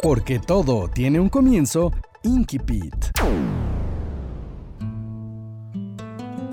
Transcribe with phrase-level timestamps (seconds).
[0.00, 2.94] Porque todo tiene un comienzo, Inkipit.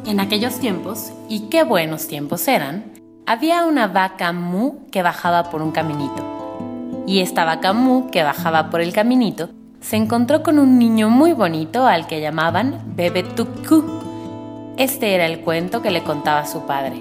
[0.08, 2.91] En aquellos tiempos, y qué buenos tiempos eran,
[3.27, 7.03] había una vaca mu que bajaba por un caminito.
[7.05, 11.34] Y esta vaca mu que bajaba por el caminito se encontró con un niño muy
[11.34, 13.84] bonito al que llamaban Bebe Tuku.
[14.77, 17.00] Este era el cuento que le contaba su padre.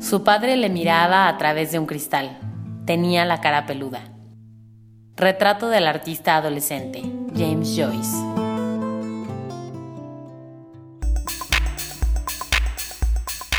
[0.00, 2.38] Su padre le miraba a través de un cristal.
[2.86, 4.11] Tenía la cara peluda.
[5.16, 7.02] Retrato del artista adolescente,
[7.36, 8.16] James Joyce.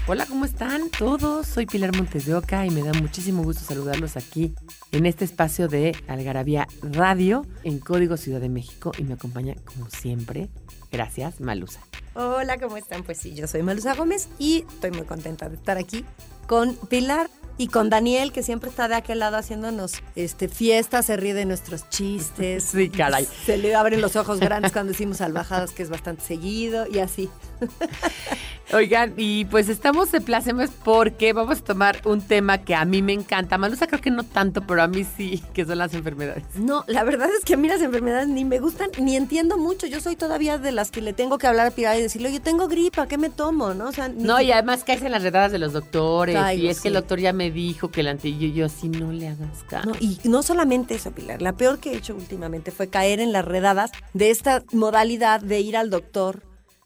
[0.07, 1.45] Hola, ¿cómo están todos?
[1.45, 4.53] Soy Pilar Montes de Oca y me da muchísimo gusto saludarlos aquí
[4.91, 9.89] en este espacio de Algarabía Radio en Código Ciudad de México y me acompaña como
[9.89, 10.49] siempre.
[10.91, 11.81] Gracias, Malusa.
[12.15, 13.03] Hola, ¿cómo están?
[13.03, 16.03] Pues sí, yo soy Malusa Gómez y estoy muy contenta de estar aquí
[16.47, 21.17] con Pilar y con Daniel, que siempre está de aquel lado haciéndonos este, fiesta, se
[21.17, 22.63] ríe de nuestros chistes.
[22.73, 23.27] Sí, caray.
[23.45, 27.29] Se le abren los ojos grandes cuando decimos salvajadas, que es bastante seguido, y así.
[28.73, 33.03] Oigan, y pues estamos de plácemes porque vamos a tomar un tema que a mí
[33.03, 33.59] me encanta.
[33.59, 36.43] Malusa creo que no tanto, pero a mí sí, que son las enfermedades.
[36.55, 39.85] No, la verdad es que a mí las enfermedades ni me gustan, ni entiendo mucho.
[39.85, 42.39] Yo soy todavía de las que le tengo que hablar a Pilar y decirle, oye,
[42.39, 43.75] tengo gripa, ¿qué me tomo?
[43.75, 43.89] ¿No?
[43.89, 46.35] O sea, no, y además caes en las redadas de los doctores.
[46.35, 49.11] Caigo, y es que el doctor ya me dijo que el antillo, yo así no
[49.11, 49.89] le hagas caso.
[49.89, 51.43] No, y no solamente eso, Pilar.
[51.43, 55.59] La peor que he hecho últimamente fue caer en las redadas de esta modalidad de
[55.59, 56.41] ir al doctor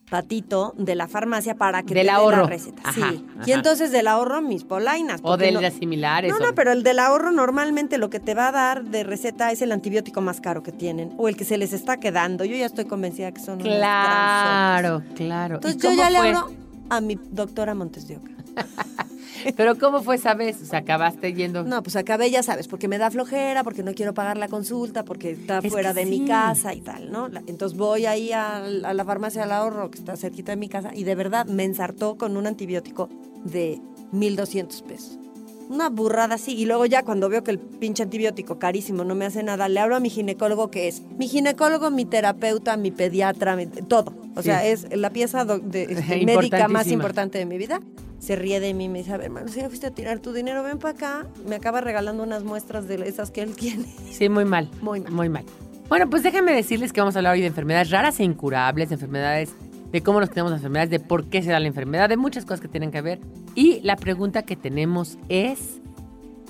[0.10, 2.44] patito de la farmacia para que Del ahorro.
[2.44, 2.82] la receta.
[2.86, 3.26] Ajá, sí.
[3.36, 3.44] ajá.
[3.46, 5.20] Y entonces del ahorro mis polainas.
[5.24, 6.32] o de no- las similares.
[6.32, 9.04] No, o- no, pero el del ahorro normalmente lo que te va a dar de
[9.04, 12.46] receta es el antibiótico más caro que tienen o el que se les está quedando.
[12.46, 15.58] Yo ya estoy convencida que son unos Claro, claro.
[15.58, 15.74] ¿Y transotes.
[15.76, 16.52] Entonces yo ya le hablo
[16.90, 18.32] a mi doctora Montes de Oca.
[19.58, 20.62] Pero ¿cómo fue esa vez?
[20.62, 21.64] O sea, acabaste yendo.
[21.64, 25.04] No, pues acabé, ya sabes, porque me da flojera, porque no quiero pagar la consulta,
[25.06, 26.10] porque está Es fuera de sí.
[26.10, 27.28] mi casa y tal, ¿no?
[27.48, 30.92] Entonces voy ahí a, a la farmacia del ahorro, que está cerquita de mi casa,
[30.94, 33.10] y de verdad me ensartó con un antibiótico
[33.44, 33.80] de
[34.14, 35.20] 1.200 pesos.
[35.70, 36.54] Una burrada así.
[36.54, 39.82] Y luego ya cuando veo que el pinche antibiótico carísimo no me hace nada, le
[39.82, 44.14] hablo a mi ginecólogo, que es mi ginecólogo, mi terapeuta, mi pediatra, mi- todo.
[44.38, 47.82] O sea, es la pieza de, este, médica más importante de mi vida.
[48.28, 50.20] Se ríe de mí y me dice, a ver, hermano, si ya fuiste a tirar
[50.20, 51.28] tu dinero, ven para acá.
[51.48, 53.86] Me acaba regalando unas muestras de esas que él tiene.
[54.12, 54.70] Sí, muy mal.
[54.82, 55.14] Muy mal.
[55.14, 55.46] Muy mal.
[55.88, 58.96] Bueno, pues déjenme decirles que vamos a hablar hoy de enfermedades raras e incurables, de
[58.96, 59.54] enfermedades,
[59.94, 62.44] de cómo nos tenemos las enfermedades, de por qué se da la enfermedad, de muchas
[62.44, 63.22] cosas que tienen que ver.
[63.56, 65.80] Y la pregunta que tenemos es,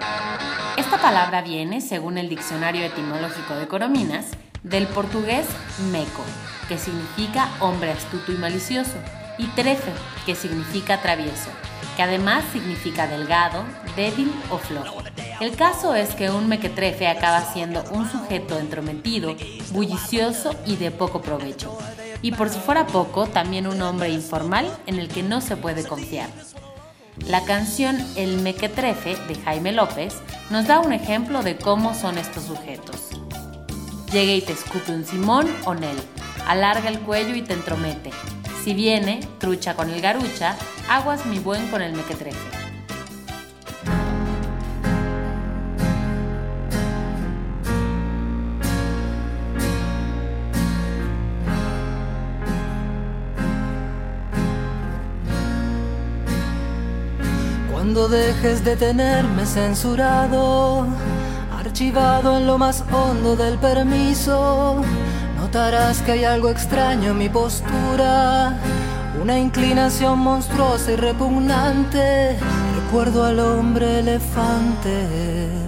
[0.78, 4.26] Esta palabra viene, según el Diccionario Etimológico de Corominas,
[4.64, 5.46] del portugués
[5.92, 6.24] meco,
[6.68, 8.96] que significa hombre astuto y malicioso,
[9.38, 9.92] y trefe,
[10.26, 11.50] que significa travieso,
[11.96, 13.64] que además significa delgado,
[13.96, 15.04] débil o flojo.
[15.40, 19.36] El caso es que un mequetrefe acaba siendo un sujeto entrometido,
[19.72, 21.78] bullicioso y de poco provecho.
[22.22, 25.86] Y por si fuera poco, también un hombre informal en el que no se puede
[25.86, 26.30] confiar.
[27.28, 30.16] La canción El Mequetrefe de Jaime López
[30.50, 33.10] nos da un ejemplo de cómo son estos sujetos.
[34.12, 35.98] Llega y te escupe un Simón o Nel,
[36.48, 38.12] alarga el cuello y te entromete.
[38.66, 40.56] Si viene, trucha con el garucha,
[40.90, 42.36] aguas mi buen con el Mequetrefe.
[57.72, 60.88] Cuando dejes de tenerme censurado,
[61.56, 64.82] archivado en lo más hondo del permiso,
[65.56, 68.60] notarás que hay algo extraño en mi postura,
[69.22, 72.36] una inclinación monstruosa y repugnante.
[72.84, 75.65] Recuerdo al hombre elefante.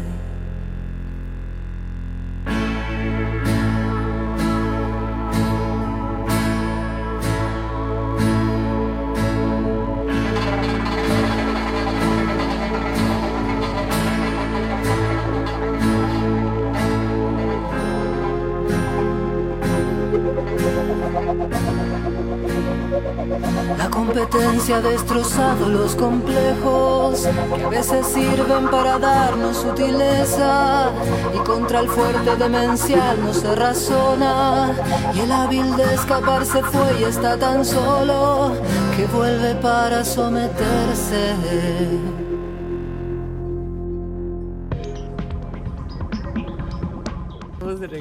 [24.67, 30.91] Competencia ha destrozado los complejos que a veces sirven para darnos sutileza
[31.33, 34.73] y contra el fuerte demencial no se razona
[35.13, 38.53] y el hábil de escapar se fue y está tan solo
[38.95, 41.35] que vuelve para someterse.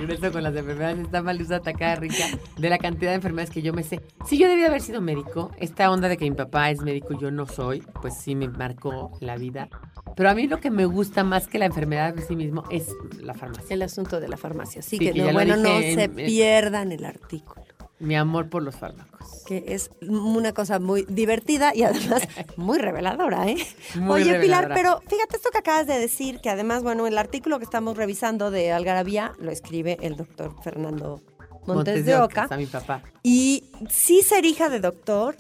[0.06, 0.99] Regreso con las enfermedades.
[0.99, 2.25] Está mal usada atacada rica
[2.56, 4.00] de la cantidad de enfermedades que yo me sé.
[4.26, 7.19] Si yo debía haber sido médico, esta onda de que mi papá es médico y
[7.19, 9.69] yo no soy, pues sí me marcó la vida.
[10.17, 12.88] Pero a mí lo que me gusta más que la enfermedad de sí mismo es
[13.20, 13.75] la farmacia.
[13.75, 14.81] El asunto de la farmacia.
[14.81, 17.65] Sí, Sí, que, que no, bueno, no se en- en- pierdan el artículo.
[17.98, 19.43] Mi amor por los fármacos.
[19.46, 22.22] Que es una cosa muy divertida y además
[22.56, 23.56] muy reveladora, ¿eh?
[23.94, 27.58] Muy Oye, Pilar, pero fíjate esto que acabas de decir, que además, bueno, el artículo
[27.58, 31.22] que estamos revisando de Algarabía lo escribe el doctor Fernando
[31.66, 32.44] Montes, de Oca.
[32.44, 33.02] Está mi papá.
[33.22, 35.37] Y sí ser hija de doctor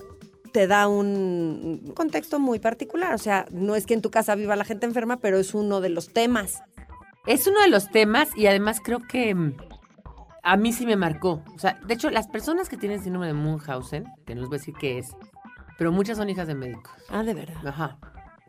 [0.52, 3.14] te da un contexto muy particular.
[3.14, 5.82] O sea, no es que en tu casa viva la gente enferma, pero es uno
[5.82, 6.62] de los temas.
[7.26, 9.56] Es uno de los temas y además creo que mm,
[10.46, 11.42] a mí sí me marcó.
[11.56, 14.56] O sea, de hecho, las personas que tienen síndrome de Munchausen, que no les voy
[14.56, 15.10] a decir qué es,
[15.76, 16.92] pero muchas son hijas de médicos.
[17.08, 17.66] Ah, de verdad.
[17.66, 17.98] Ajá.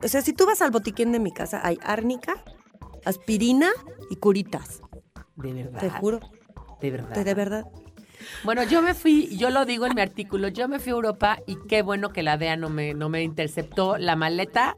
[0.04, 2.44] O sea, si tú vas al botiquín de mi casa, hay árnica,
[3.04, 3.70] aspirina
[4.12, 4.84] y curitas.
[5.38, 5.80] De verdad.
[5.80, 6.20] Te juro,
[6.80, 7.16] De verdad.
[7.16, 7.66] de, de verdad.
[8.44, 11.40] Bueno, yo me fui, yo lo digo en mi artículo, yo me fui a Europa
[11.48, 14.78] y qué bueno que la DEA no me, no me interceptó la maleta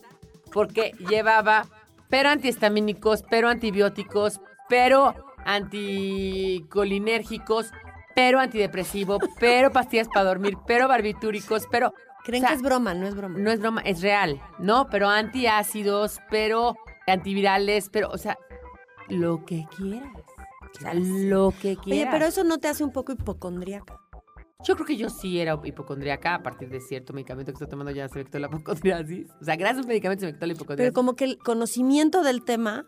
[0.54, 1.66] porque llevaba
[2.10, 4.40] pero antihistamínicos, pero antibióticos,
[4.70, 5.16] pero
[5.46, 7.72] anticolinérgicos,
[8.16, 11.94] pero antidepresivo, pero pastillas para dormir, pero barbitúricos, pero...
[12.26, 13.40] Creen o sea, que es broma, no es broma.
[13.40, 14.90] No es broma, es real, ¿no?
[14.90, 16.76] Pero antiácidos, pero
[17.08, 18.38] antivirales, pero, o sea,
[19.08, 20.12] lo que quieras.
[20.76, 21.88] O sea, lo que quieras.
[21.88, 23.98] Oye, pero eso no te hace un poco hipocondríaca.
[24.66, 27.92] Yo creo que yo sí era hipocondríaca a partir de cierto medicamento que estoy tomando
[27.92, 29.28] ya se me quitó la hipocondriasis.
[29.42, 30.94] O sea, gracias a un medicamento se me quitó la Pero hipocondriasis.
[30.94, 32.86] como que el conocimiento del tema,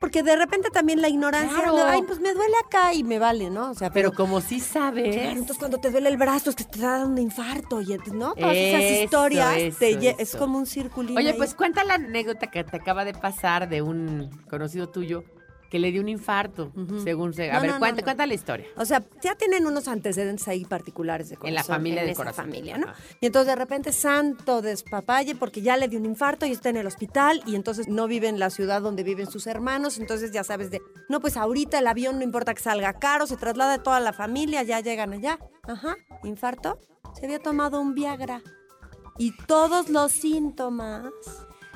[0.00, 1.76] porque de repente también la ignorancia, Claro.
[1.76, 3.70] de, ay, pues me duele acá y me vale, ¿no?
[3.70, 5.14] O sea, Pero pero, como sí sabes...
[5.14, 7.92] claro, entonces cuando te duele el brazo es que te está dando un infarto y
[8.12, 8.32] ¿no?
[8.34, 11.18] Todas esas Eso, historias te eso, es como un circulito.
[11.20, 15.22] Oye, pues cuenta la anécdota que te acaba de pasar de un conocido tuyo
[15.70, 16.72] que le dio un infarto,
[17.04, 17.50] según se...
[17.50, 18.04] A No, ver, no, cuenta, no.
[18.04, 18.66] cuenta la historia.
[18.76, 21.48] O sea, ya tienen unos antecedentes ahí particulares de corazón.
[21.48, 22.44] En la familia en del esa corazón.
[22.46, 22.88] familia, ¿no?
[22.88, 22.98] Ajá.
[23.20, 26.76] Y entonces de repente santo despapalle porque ya le dio un infarto y está en
[26.78, 29.98] el hospital y entonces no vive en la ciudad donde viven sus hermanos.
[29.98, 33.36] Entonces ya sabes de, no, pues ahorita el avión no importa que salga caro, se
[33.36, 35.38] traslada toda la familia, ya llegan allá.
[35.68, 35.94] Ajá,
[36.24, 36.80] infarto.
[37.14, 38.42] Se había tomado un Viagra.
[39.18, 41.04] Y todos los síntomas,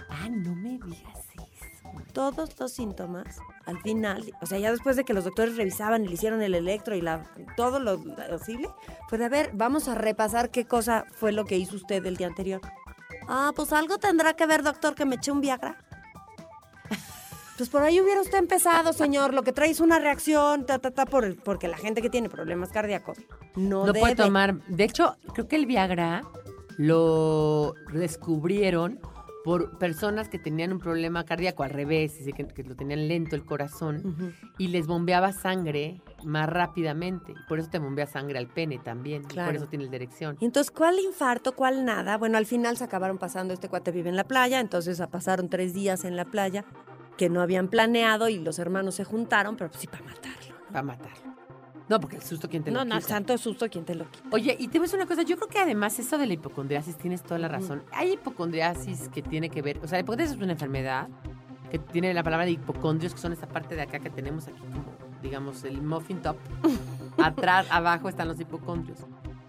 [0.09, 1.91] Ah, no me digas eso.
[2.13, 6.09] todos los síntomas, al final, o sea, ya después de que los doctores revisaban y
[6.09, 7.25] le hicieron el electro y la,
[7.57, 8.69] todo lo posible,
[9.09, 12.17] fue de, a ver, vamos a repasar qué cosa fue lo que hizo usted el
[12.17, 12.61] día anterior.
[13.29, 15.79] Ah, pues algo tendrá que ver, doctor, que me eché un Viagra.
[17.57, 19.33] Pues por ahí hubiera usted empezado, señor.
[19.33, 22.11] Lo que trae es una reacción, ta, ta, ta, por el- porque la gente que
[22.11, 23.17] tiene problemas cardíacos
[23.55, 24.01] no, No debe.
[24.01, 24.55] puede tomar.
[24.67, 26.23] De hecho, creo que el Viagra
[26.79, 28.99] lo descubrieron
[29.45, 33.45] por personas que tenían un problema cardíaco al revés, que, que lo tenían lento el
[33.45, 37.35] corazón y les bombeaba sangre más rápidamente.
[37.47, 39.25] Por eso te bombea sangre al pene también.
[39.31, 40.39] y por eso tienes dirección.
[40.41, 42.17] Y entonces, ¿cuál infarto, cuál nada?
[42.17, 45.51] Bueno, al final se acabaron pasando, este cuate vive en la playa, entonces ah, pasaron
[45.51, 46.65] tres días en la playa
[47.19, 50.55] que no habían planeado y los hermanos se juntaron, pero pues sí para matarlo.
[50.75, 51.34] Va a matarlo.
[51.89, 53.09] No, porque el susto, ¿quién te No, lo no, quita?
[53.09, 54.29] santo susto, ¿quién te lo quita?
[54.33, 56.33] Oye, y te voy a decir una cosa, yo creo que además eso de la
[56.33, 57.83] hipocondriasis tienes toda la razón.
[57.93, 61.09] Hay hipocondriasis que tiene que ver, o sea, la hipocondriasis es una enfermedad
[61.71, 64.61] que tiene la palabra de hipocondrios, que son esa parte de acá que tenemos aquí
[64.61, 64.85] como,
[65.23, 66.37] digamos, el muffin top.
[67.19, 68.99] Atrás, abajo están los hipocondrios.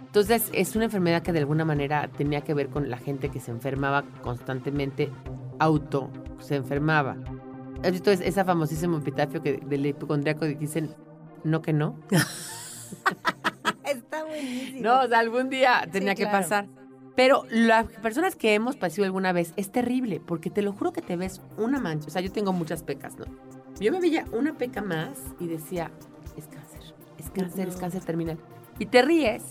[0.05, 3.39] Entonces, es una enfermedad que de alguna manera tenía que ver con la gente que
[3.39, 5.11] se enfermaba constantemente,
[5.59, 7.17] auto, se enfermaba.
[7.83, 10.95] ¿Has visto es- esa famosísimo epitafio que del hipocondriaco que dicen,
[11.45, 11.97] no que no?
[13.85, 14.81] Está buenísimo.
[14.81, 16.39] No, o sea, algún día tenía que claro.
[16.39, 16.67] pasar.
[17.15, 21.01] Pero las personas que hemos padecido alguna vez es terrible, porque te lo juro que
[21.01, 22.07] te ves una mancha.
[22.07, 23.25] O sea, yo tengo muchas pecas, ¿no?
[23.79, 25.91] Yo me veía una peca más y decía,
[26.35, 28.37] es cáncer, es cáncer, es cáncer terminal.
[28.79, 29.43] Y te ríes,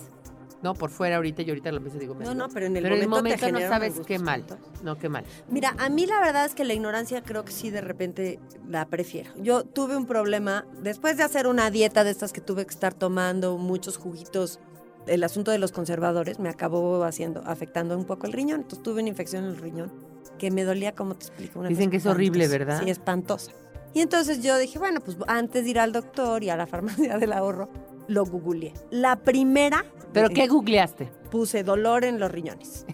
[0.65, 0.75] ¿no?
[0.75, 3.03] Por fuera ahorita, y ahorita lo pienso digo, No, no, pero en el pero en
[3.03, 4.45] el momento, te momento no sabes qué mal.
[4.83, 5.25] No, qué mal.
[5.49, 8.87] Mira, a mí la verdad es que la ignorancia creo que sí de repente la
[8.87, 9.31] prefiero.
[9.37, 12.95] Yo tuve un problema después de hacer una dieta de estas que tuve que estar
[12.95, 14.59] tomando muchos juguitos.
[15.07, 18.63] El asunto de los conservadores me acabó haciendo, afectando un poco el riñón.
[18.63, 19.93] Entonces tuve una infección en el riñón
[20.39, 21.61] que me dolía, como te explico.
[21.61, 22.49] Una Dicen que es horrible.
[22.49, 22.81] ¿verdad?
[22.83, 23.53] Sí, espantosa.
[23.93, 27.19] Y entonces yo dije, bueno, pues antes de ir al doctor y a la farmacia
[27.19, 27.69] del ahorro,
[28.09, 28.73] lo googleé.
[28.91, 29.85] La primera.
[30.13, 31.11] ¿Pero qué googleaste?
[31.35, 32.87] puse dolor en los riñones.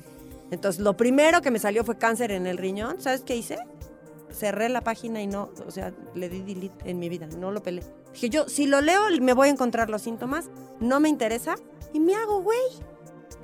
[0.50, 2.99] Entonces, lo primero que me salió fue cáncer en el riñón.
[2.99, 3.59] ¿Sabes qué hice?
[4.31, 7.62] Cerré la página y no, o sea, le di delete en mi vida, no lo
[7.62, 7.83] pelé.
[8.14, 10.49] Dije yo, si lo leo, me voy a encontrar los síntomas,
[10.81, 11.57] no me interesa
[11.93, 12.59] y me hago güey.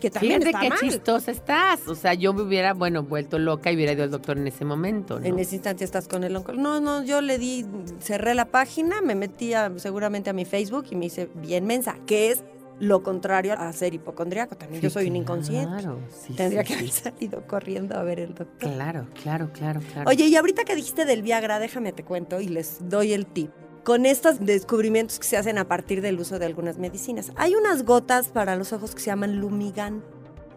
[0.00, 0.78] Que también Fíjate está qué mal.
[0.78, 1.88] chistosa estás.
[1.88, 4.64] O sea, yo me hubiera, bueno, vuelto loca y hubiera ido al doctor en ese
[4.64, 5.24] momento, ¿no?
[5.26, 6.62] En ese instante estás con el oncólogo.
[6.62, 7.64] No, no, yo le di,
[8.00, 11.96] cerré la página, me metí a- seguramente a mi Facebook y me hice bien mensa,
[12.06, 12.44] que es
[12.78, 14.54] lo contrario a ser hipocondriaco.
[14.54, 15.66] También yo soy un inconsciente.
[15.80, 18.70] Claro, sí, Tendría sí, que haber salido corriendo a ver el doctor.
[18.70, 20.10] Claro, claro, claro, claro.
[20.10, 23.50] Oye, y ahorita que dijiste del Viagra, déjame te cuento y les doy el tip.
[23.86, 27.84] Con estos descubrimientos que se hacen a partir del uso de algunas medicinas, hay unas
[27.84, 30.02] gotas para los ojos que se llaman Lumigan,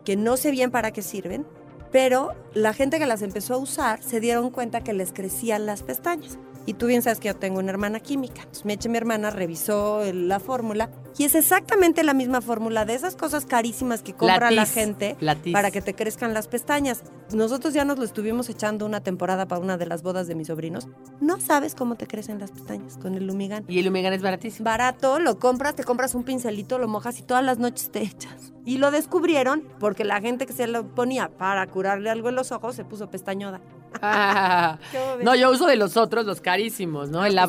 [0.03, 1.45] que no sé bien para qué sirven,
[1.91, 5.83] pero la gente que las empezó a usar se dieron cuenta que les crecían las
[5.83, 6.39] pestañas.
[6.69, 8.41] Y tú bien sabes que yo tengo una hermana química.
[8.41, 13.15] Entonces Meche, mi hermana, revisó la fórmula y es exactamente la misma fórmula de esas
[13.15, 15.17] cosas carísimas que compra la gente
[15.51, 17.01] para que te crezcan las pestañas.
[17.33, 20.45] Nosotros ya nos lo estuvimos echando una temporada para una de las bodas de mis
[20.45, 20.87] sobrinos.
[21.19, 23.65] No sabes cómo te crecen las pestañas con el Lumigan.
[23.67, 24.65] Y el Lumigan es baratísimo.
[24.65, 28.53] Barato, lo compras, te compras un pincelito, lo mojas y todas las noches te echas.
[28.63, 32.51] Y lo descubrieron porque la gente que se lo ponía para curarle algo en los
[32.51, 33.59] ojos se puso pestañoda.
[34.01, 34.77] Ah,
[35.23, 37.25] no, yo uso de los otros, los carísimos, ¿no?
[37.25, 37.39] El pues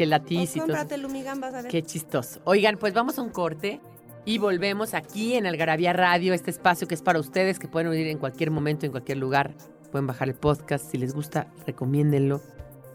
[0.00, 0.60] el Pues todo.
[0.60, 0.66] eso.
[0.66, 1.70] cómprate el Lumigan, vas a ver.
[1.70, 2.40] Qué chistoso.
[2.44, 3.80] Oigan, pues vamos a un corte
[4.24, 8.06] y volvemos aquí en Algarabía Radio, este espacio que es para ustedes, que pueden oír
[8.08, 9.54] en cualquier momento, en cualquier lugar.
[9.90, 10.90] Pueden bajar el podcast.
[10.90, 12.42] Si les gusta, recomiéndenlo.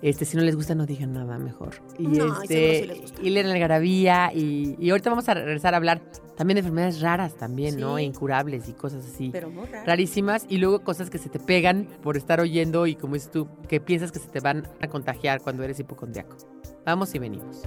[0.04, 1.76] Este, si no les gusta, no digan nada mejor.
[1.98, 3.22] Y No, este, seguro sí les gusta.
[3.24, 4.32] y Algarabía.
[4.36, 6.02] Y, y ahorita vamos a regresar a hablar
[6.36, 8.00] también de enfermedades raras también, ¿no?
[8.00, 9.30] Incurables y cosas así.
[9.32, 13.16] Pero muy rarísimas y luego cosas que se te pegan por estar oyendo y como
[13.16, 16.38] dices tú, que piensas que se te van a contagiar cuando eres hipocondriaco.
[16.86, 17.64] Vamos y venimos.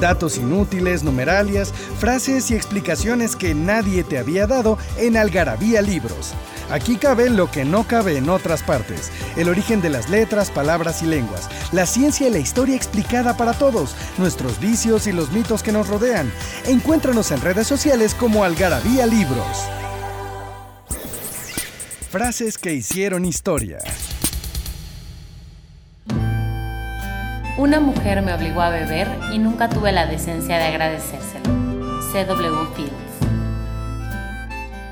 [0.00, 6.34] Datos inútiles, numeralias, frases y explicaciones que nadie te había dado en Algarabía Libros.
[6.70, 9.10] Aquí cabe lo que no cabe en otras partes.
[9.36, 11.48] El origen de las letras, palabras y lenguas.
[11.72, 13.94] La ciencia y la historia explicada para todos.
[14.18, 16.30] Nuestros vicios y los mitos que nos rodean.
[16.66, 19.64] Encuéntranos en redes sociales como Algarabía Libros.
[22.10, 23.78] Frases que hicieron historia.
[27.58, 31.44] Una mujer me obligó a beber y nunca tuve la decencia de agradecérselo.
[32.12, 33.07] C.W.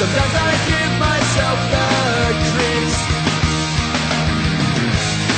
[0.00, 1.86] Sometimes I give myself the
[2.56, 2.98] creeps.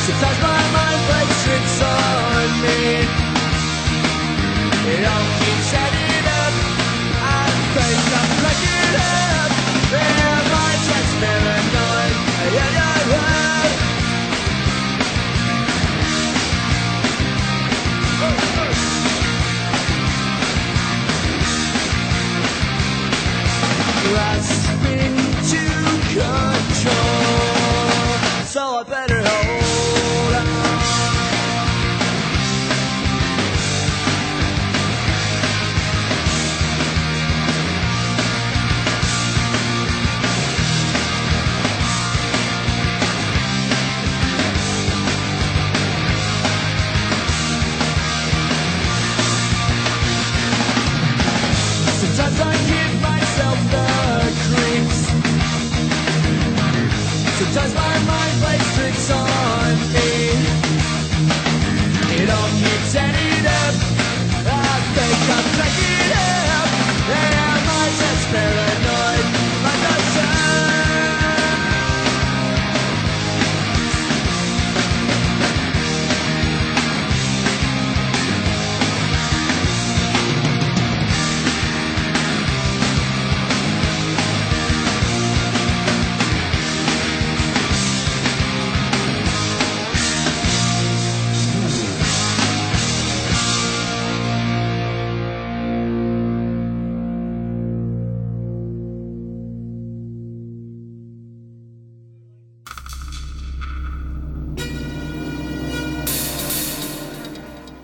[0.06, 2.80] Sometimes my mind plays tricks on me.
[4.92, 5.92] It all keeps up.
[7.20, 8.41] I think I'm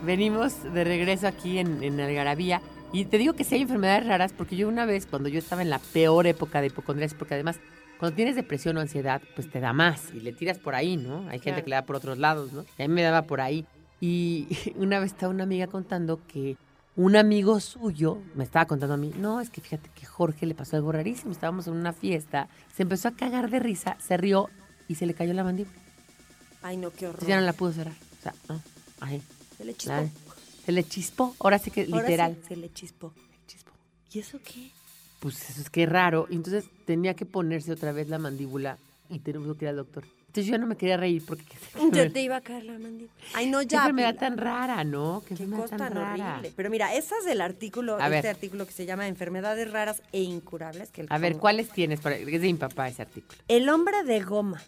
[0.04, 2.62] Venimos de regreso aquí en, en Algarabía.
[2.92, 5.62] Y te digo que sí hay enfermedades raras porque yo una vez, cuando yo estaba
[5.62, 7.60] en la peor época de hipocondrias, porque además
[7.98, 11.28] cuando tienes depresión o ansiedad, pues te da más y le tiras por ahí, ¿no?
[11.28, 12.64] Hay gente que le da por otros lados, ¿no?
[12.78, 13.66] Y a mí me daba por ahí.
[14.00, 16.56] Y una vez estaba una amiga contando que
[16.94, 20.54] un amigo suyo me estaba contando a mí, no, es que fíjate que Jorge le
[20.54, 24.48] pasó algo rarísimo, estábamos en una fiesta, se empezó a cagar de risa, se rió
[24.88, 25.76] y se le cayó la mandíbula.
[26.62, 27.16] Ay, no, qué horror.
[27.16, 27.94] Entonces ya no la pudo cerrar.
[27.94, 28.60] O sea, no,
[29.00, 29.22] ahí.
[29.58, 30.10] Se le chispó.
[30.64, 32.36] Se le chispó, ahora sí que Ahora literal.
[32.42, 33.12] sí, se le chispó.
[33.46, 33.72] Chispó.
[34.12, 34.70] ¿Y eso qué?
[35.20, 36.26] Pues eso es que raro.
[36.30, 38.78] Entonces tenía que ponerse otra vez la mandíbula
[39.10, 40.04] y tenemos que ir al doctor.
[40.28, 41.42] Entonces yo no me quería reír porque
[41.74, 43.10] qué, Ya te iba a caer la mandíbula.
[43.34, 43.78] Ay, no, qué ya.
[43.78, 44.28] enfermedad Pilar.
[44.30, 45.22] tan rara, ¿no?
[45.26, 46.32] Qué, Qué enfermedad cosa tan rara.
[46.34, 46.52] horrible.
[46.54, 48.26] Pero mira, esa es del artículo, A este ver.
[48.28, 50.90] artículo que se llama Enfermedades raras e incurables.
[50.90, 52.00] Que A ver, ¿cuáles tienes?
[52.00, 52.16] Para...
[52.16, 53.38] Es de mi papá ese artículo.
[53.48, 54.62] El hombre de goma.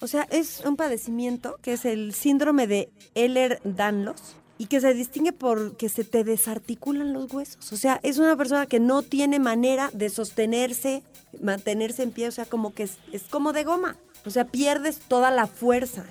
[0.00, 5.32] O sea, es un padecimiento que es el síndrome de Ehlers-Danlos y que se distingue
[5.32, 7.72] por que se te desarticulan los huesos.
[7.72, 11.02] O sea, es una persona que no tiene manera de sostenerse,
[11.40, 13.96] mantenerse en pie, o sea, como que es, es como de goma.
[14.26, 16.04] O sea, pierdes toda la fuerza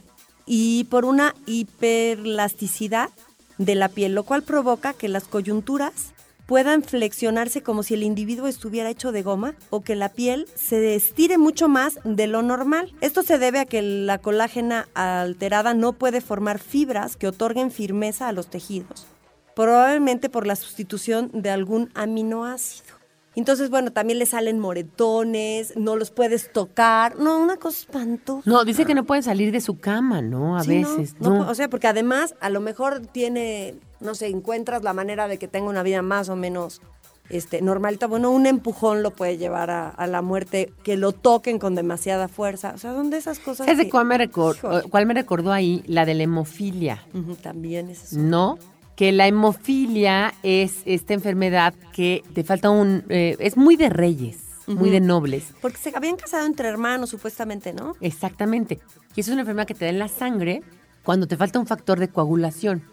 [0.45, 3.09] y por una hiperelasticidad
[3.57, 6.12] de la piel, lo cual provoca que las coyunturas
[6.45, 10.95] puedan flexionarse como si el individuo estuviera hecho de goma o que la piel se
[10.95, 12.93] estire mucho más de lo normal.
[13.01, 18.27] Esto se debe a que la colágena alterada no puede formar fibras que otorguen firmeza
[18.27, 19.07] a los tejidos,
[19.55, 22.92] probablemente por la sustitución de algún aminoácido.
[23.35, 28.49] Entonces, bueno, también le salen moretones, no los puedes tocar, no, una cosa espantosa.
[28.49, 30.57] No, dice que no puede salir de su cama, ¿no?
[30.57, 31.15] A Sí, veces.
[31.19, 35.27] no, No, O sea, porque además a lo mejor tiene, no sé, encuentras la manera
[35.27, 36.81] de que tenga una vida más o menos
[37.29, 38.05] este, normalita.
[38.05, 42.27] Bueno, un empujón lo puede llevar a, a la muerte, que lo toquen con demasiada
[42.27, 42.73] fuerza.
[42.75, 44.83] O sea, son de esas cosas ¿Sabes de cuál me, recor- Híjole.
[44.89, 45.83] cuál me recordó ahí?
[45.87, 47.03] La de la hemofilia.
[47.13, 48.19] Ujú, también es eso.
[48.19, 48.59] No,
[48.95, 53.03] que la hemofilia es esta enfermedad que te falta un...
[53.09, 55.53] eh, es muy de reyes, muy de nobles.
[55.61, 57.95] Porque se habían casado entre hermanos, supuestamente, ¿no?
[58.01, 58.79] Exactamente.
[59.15, 60.61] Y es una enfermedad que te da en la sangre
[61.03, 62.83] cuando te falta un factor de coagulación.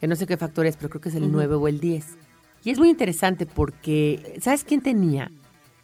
[0.00, 2.06] Que no sé qué factor es, pero creo que es el 9 o el 10.
[2.64, 5.30] Y es muy interesante porque, ¿sabes quién tenía?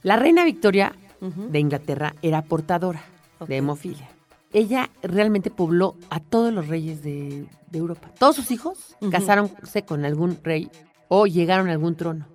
[0.03, 3.03] La reina Victoria de Inglaterra era portadora
[3.49, 4.09] de hemofilia.
[4.55, 8.11] Ella realmente pobló a todos los reyes de, de Europa.
[8.19, 9.11] Todos sus hijos Ujú.
[9.11, 10.71] casáronse con algún rey
[11.09, 12.29] o llegaron a algún trono,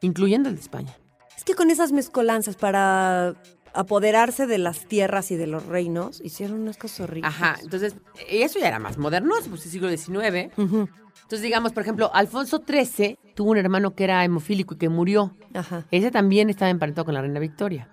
[0.00, 0.96] incluyendo el de España.
[1.36, 3.34] Es que con esas mezcolanzas para
[3.74, 7.30] apoderarse de las tierras y de los reinos, hicieron unas cosas horribles.
[7.32, 7.94] Ajá, entonces,
[8.28, 10.50] eso ya era más moderno, pues el siglo XIX.
[10.56, 15.36] Entonces, digamos, por ejemplo, Alfonso XIII tuvo un hermano que era hemofílico y que murió.
[15.52, 15.84] Ajá.
[15.90, 17.90] Ese también estaba emparentado con la reina Victoria.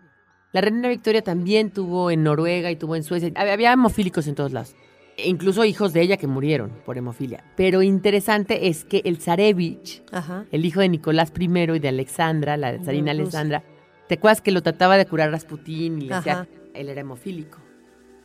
[0.55, 3.29] La reina Victoria también tuvo en Noruega y tuvo en Suecia.
[3.35, 4.73] Había hemofílicos en todos lados.
[5.17, 7.43] E incluso hijos de ella que murieron por hemofilia.
[7.57, 10.45] Pero interesante es que el zarevich, Ajá.
[10.53, 13.23] el hijo de Nicolás I y de Alexandra, la zarina Rusia.
[13.23, 13.63] Alexandra,
[14.07, 17.57] ¿te acuerdas que lo trataba de curar Rasputín y le decía, él era hemofílico?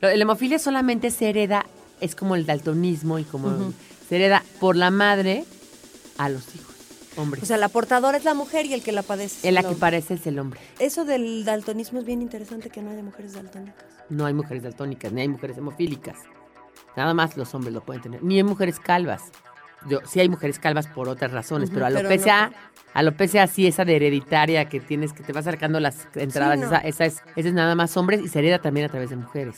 [0.00, 1.66] La hemofilia solamente se hereda,
[2.00, 3.72] es como el daltonismo y como
[4.08, 5.42] se hereda por la madre
[6.16, 6.69] a los hijos,
[7.20, 7.42] hombres.
[7.42, 9.46] O sea, la portadora es la mujer y el que la padece.
[9.46, 10.60] en la que el parece es el hombre.
[10.78, 13.84] Eso del daltonismo es bien interesante que no haya mujeres daltónicas.
[14.08, 16.18] No hay mujeres daltónicas, ni hay mujeres hemofílicas.
[16.96, 18.22] Nada más los hombres lo pueden tener.
[18.22, 19.30] Ni hay mujeres calvas.
[19.88, 22.52] Yo, sí hay mujeres calvas por otras razones, Ujú, pero pero no alopecia,
[22.92, 26.66] alopecia sí, esa de hereditaria que tienes, que te va acercando las entradas, no.
[26.66, 29.16] esa, esa es, esa es nada más hombres y se hereda también a través de
[29.16, 29.56] mujeres.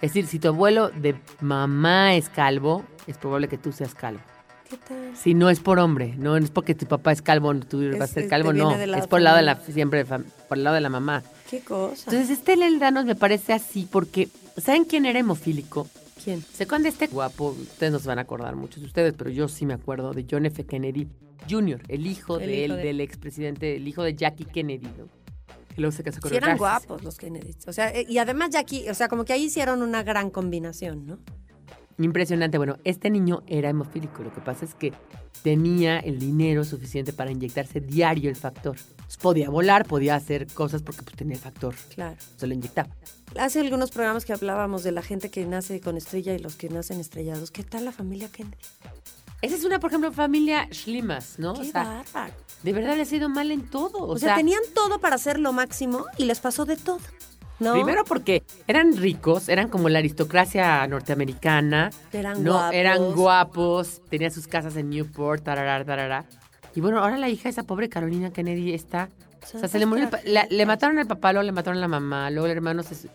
[0.00, 4.20] Es decir, si tu abuelo de mamá es calvo, es probable que tú seas calvo.
[4.68, 5.16] ¿Qué tal?
[5.16, 8.04] Si no es por hombre, no es porque tu papá es calvo, tú vas a
[8.04, 8.74] Es- ser es- calvo, no.
[8.74, 10.24] Es por el lado de la, siempre por
[10.58, 11.22] el lado de la mamá.
[11.50, 12.10] ¿Qué cosa?
[12.10, 15.86] Entonces, este Danos me parece así porque, ¿saben quién era hemofílico?
[16.22, 16.42] ¿Quién?
[16.42, 17.48] ¿Se acuerdan de este guapo?
[17.60, 20.24] Ustedes no se van a acordar muchos de ustedes, pero yo sí me acuerdo de
[20.30, 20.64] John F.
[20.64, 21.06] Kennedy
[21.50, 24.86] Jr., el hijo, El de hijo él, de- del expresidente, el hijo de Jackie Kennedy,
[24.98, 25.08] ¿no?
[25.76, 27.66] Y luego se casó con Sí eran guapos los Kennedys.
[27.66, 31.04] O sea, eh, y además aquí, o sea, como que ahí hicieron una gran combinación,
[31.04, 31.18] ¿no?
[31.98, 32.58] Impresionante.
[32.58, 34.22] Bueno, este niño era hemofílico.
[34.22, 34.92] Lo que pasa es que
[35.42, 38.76] tenía el dinero suficiente para inyectarse diario el factor.
[38.76, 41.74] Entonces, podía volar, podía hacer cosas porque pues, tenía el factor.
[41.94, 42.16] Claro.
[42.36, 42.88] Se lo inyectaba.
[43.38, 46.68] Hace algunos programas que hablábamos de la gente que nace con estrella y los que
[46.68, 47.50] nacen estrellados.
[47.50, 48.56] ¿Qué tal la familia Kennedy?
[49.42, 51.52] Esa es una, por ejemplo, familia Schlimas, ¿no?
[51.52, 52.02] Qué O sea,
[52.62, 53.98] de verdad les ha ido mal en todo.
[53.98, 57.00] O, O, sea, tenían todo para hacer lo máximo y les pasó de todo.
[57.60, 57.72] ¿No?
[57.74, 61.90] Primero porque eran ricos, eran como la aristocracia norteamericana.
[62.12, 62.74] Eran no, guapos.
[62.74, 66.24] eran guapos, tenían sus casas en Newport, tarará, tarará.
[66.74, 69.08] Y bueno, ahora la hija de esa pobre Carolina Kennedy está.
[69.54, 71.80] O sea, se le murió el la- le mataron al papá, luego le mataron a
[71.82, 73.08] la mamá, luego el hermano se.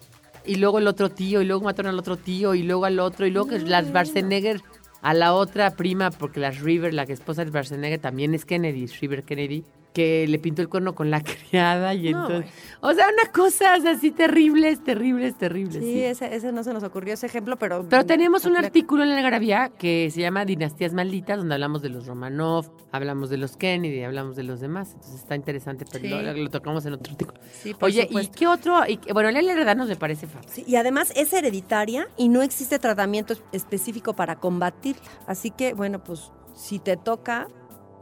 [0.45, 3.25] Y luego el otro tío, y luego mataron al otro tío, y luego al otro,
[3.25, 4.61] y luego que las Schwarzenegger
[5.01, 8.85] a la otra prima, porque la River, la que esposa de Schwarzenegger, también es Kennedy,
[8.87, 12.51] River Kennedy, que le pintó el cuerno con la criada, y No, entonces.
[12.81, 15.83] O sea, una cosa así terribles, terribles, terribles.
[15.83, 16.03] Sí, sí.
[16.03, 17.85] Ese, ese no se nos ocurrió ese ejemplo, pero...
[17.89, 21.89] Pero tenemos un artículo en la Garabía que se llama Dinastías Malditas, donde hablamos de
[21.89, 24.91] los Romanov, hablamos de los Kennedy, hablamos de los demás.
[24.93, 26.23] Entonces está interesante, pero Sí.
[26.23, 27.39] lo, lo tocamos en otro artículo.
[27.51, 28.81] Sí, por Oye, ¿y qué otro?
[28.87, 30.49] Y, bueno, Lele Redanos me parece fácil.
[30.51, 35.01] Sí, y además es hereditaria y no existe tratamiento es- específico para combatirla.
[35.27, 37.47] Así que, bueno, pues si te toca,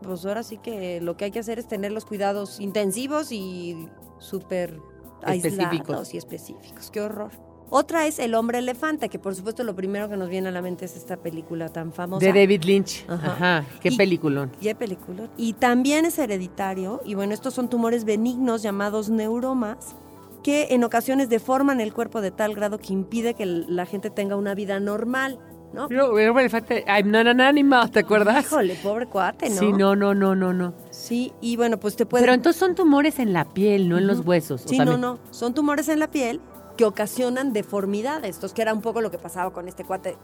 [0.02, 3.88] pues ahora sí que lo que hay que hacer es tener los cuidados intensivos y
[4.20, 4.80] súper
[5.24, 6.92] aislados y específicos.
[6.92, 7.32] Qué horror.
[7.70, 10.62] Otra es El hombre elefante, que por supuesto lo primero que nos viene a la
[10.62, 12.26] mente es esta película tan famosa.
[12.26, 13.04] De David Lynch.
[13.10, 13.32] Ajá.
[13.34, 13.66] Ajá.
[13.82, 14.52] Qué Y- peliculón.
[14.62, 15.30] Hay película.
[15.36, 17.02] Y también es hereditario.
[17.04, 19.96] Y bueno, estos son tumores benignos llamados neuromas
[20.44, 24.38] que en ocasiones deforman el cuerpo de tal grado que impide que la gente tenga
[24.38, 25.38] una vida normal,
[25.74, 25.88] ¿no?
[25.90, 28.46] No, hombre elefante, I'm not an animal, ¿te acuerdas?
[28.46, 29.56] Híjole, pobre cuate, ¿no?
[29.56, 30.74] Sí, no, no, no, no, no.
[30.90, 32.24] Sí, y bueno, pues te puede...
[32.24, 34.66] Pero entonces son tumores en la piel, no en los huesos.
[34.66, 35.20] O Sí, sea, no, me- no.
[35.32, 36.40] Son tumores en la piel
[36.78, 38.36] que ocasionan deformidades.
[38.36, 40.16] Entonces, que era un poco lo que pasaba con este cuate.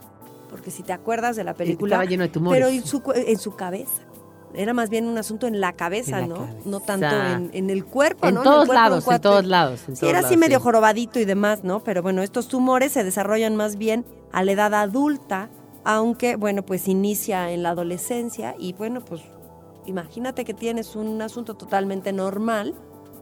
[0.50, 1.96] Porque si te acuerdas de la película...
[1.96, 2.62] Estaba lleno de tumores.
[2.64, 4.02] Pero en su, en su cabeza.
[4.54, 6.40] Era más bien un asunto en la cabeza, En la ¿no?
[6.46, 6.58] cabeza.
[6.64, 8.40] No tanto en, en el cuerpo, En ¿no?
[8.40, 9.80] el todos de un lados, en todos lados.
[9.88, 10.62] en Sí, todos era así medio sí.
[10.62, 11.80] jorobadito y demás, ¿no?
[11.82, 15.48] Pero bueno, estos tumores se desarrollan más bien a la edad adulta,
[15.84, 19.22] aunque, bueno, pues inicia en la adolescencia y, bueno, pues
[19.86, 22.74] imagínate que tienes un asunto totalmente normal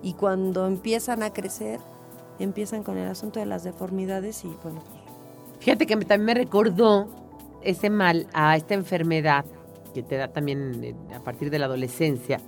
[0.02, 1.80] y cuando empiezan a crecer,
[2.38, 5.02] empiezan con el asunto de las deformidades y, bueno, pues,
[5.60, 7.08] Fíjate que también me recordó
[7.62, 9.44] ese mal a esta enfermedad
[9.92, 12.38] que te da también eh, a partir de la adolescencia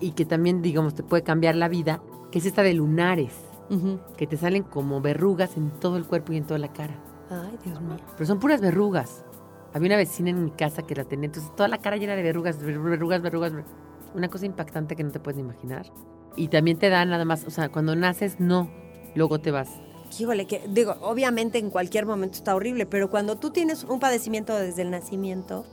[0.00, 3.32] y que también, digamos, te puede cambiar la vida, que es esta de lunares,
[3.70, 4.00] ujú.
[4.16, 6.94] que te salen como verrugas en todo el cuerpo y en toda la cara.
[7.30, 7.96] ay, Dios mío.
[8.16, 9.24] Pero son puras verrugas.
[9.72, 12.22] Había una vecina en mi casa que la tenía, entonces toda la cara llena de
[12.22, 13.52] verrugas, ver- verrugas, verrugas.
[13.52, 13.64] ver-
[14.14, 15.86] Una cosa impactante que no te puedes imaginar.
[16.36, 18.68] Y también te da nada más, o sea, cuando naces, no,
[19.16, 19.68] luego te vas.
[20.18, 24.54] Híjole, que digo, obviamente en cualquier momento está horrible, pero cuando tú tienes un padecimiento
[24.56, 25.64] desde el nacimiento,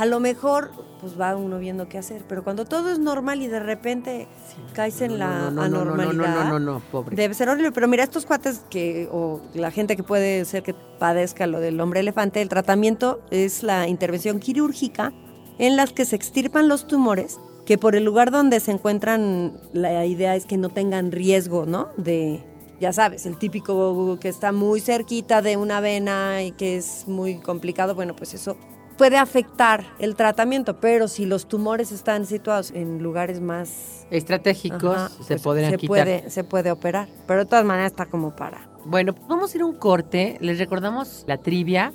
[0.00, 3.48] a lo mejor pues va uno viendo qué hacer, pero cuando todo es normal y
[3.48, 4.28] de repente
[4.72, 7.16] caes en la no, no, no, no, anormalidad, No, no, no, no, pobre.
[7.16, 7.70] debe ser horrible.
[7.72, 11.78] Pero mira, estos cuates que, o la gente que puede ser que padezca lo del
[11.82, 15.12] hombre elefante, el tratamiento es la intervención quirúrgica
[15.58, 20.06] en las que se extirpan los tumores, que por el lugar donde se encuentran, la
[20.06, 21.88] idea es que no tengan riesgo, ¿no?
[21.98, 22.42] De,
[22.80, 27.36] ya sabes, el típico que está muy cerquita de una vena y que es muy
[27.38, 28.56] complicado, bueno, pues eso
[29.00, 35.08] puede afectar el tratamiento, pero si los tumores están situados en lugares más Estratégicos Ajá,
[35.24, 35.88] se pues, se quitar.
[35.88, 38.68] Puede, se puede operar, pero de todas maneras está como para.
[38.84, 40.36] Bueno, vamos a ir a un corte.
[40.42, 41.94] Les recordamos la trivia,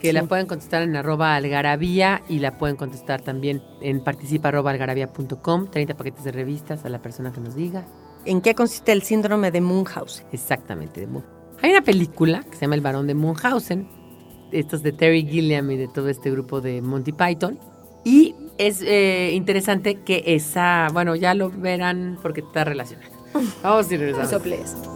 [0.00, 0.12] que Sí.
[0.12, 5.66] la pueden contestar en arroba algarabía y la pueden contestar también en participa arroba algarabía.com.
[5.68, 7.88] 30 paquetes de revistas a la persona que nos diga.
[8.24, 10.24] ¿En qué consiste el síndrome de Munchausen?
[10.30, 11.04] Exactamente.
[11.04, 11.08] de
[11.62, 13.95] Hay una película que se llama El varón de Munchausen.
[14.52, 17.58] Estos de Terry Gilliam y de todo este grupo de Monty Python.
[18.04, 23.10] Y es eh, interesante que esa, bueno, ya lo verán porque está relacionado.
[23.62, 24.95] Vamos a ir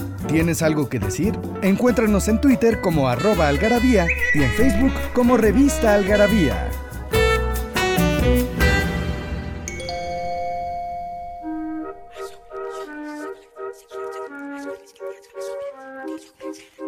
[0.31, 1.37] ¿Tienes algo que decir?
[1.61, 6.71] Encuéntranos en Twitter como arroba algarabía y en Facebook como revista algarabía.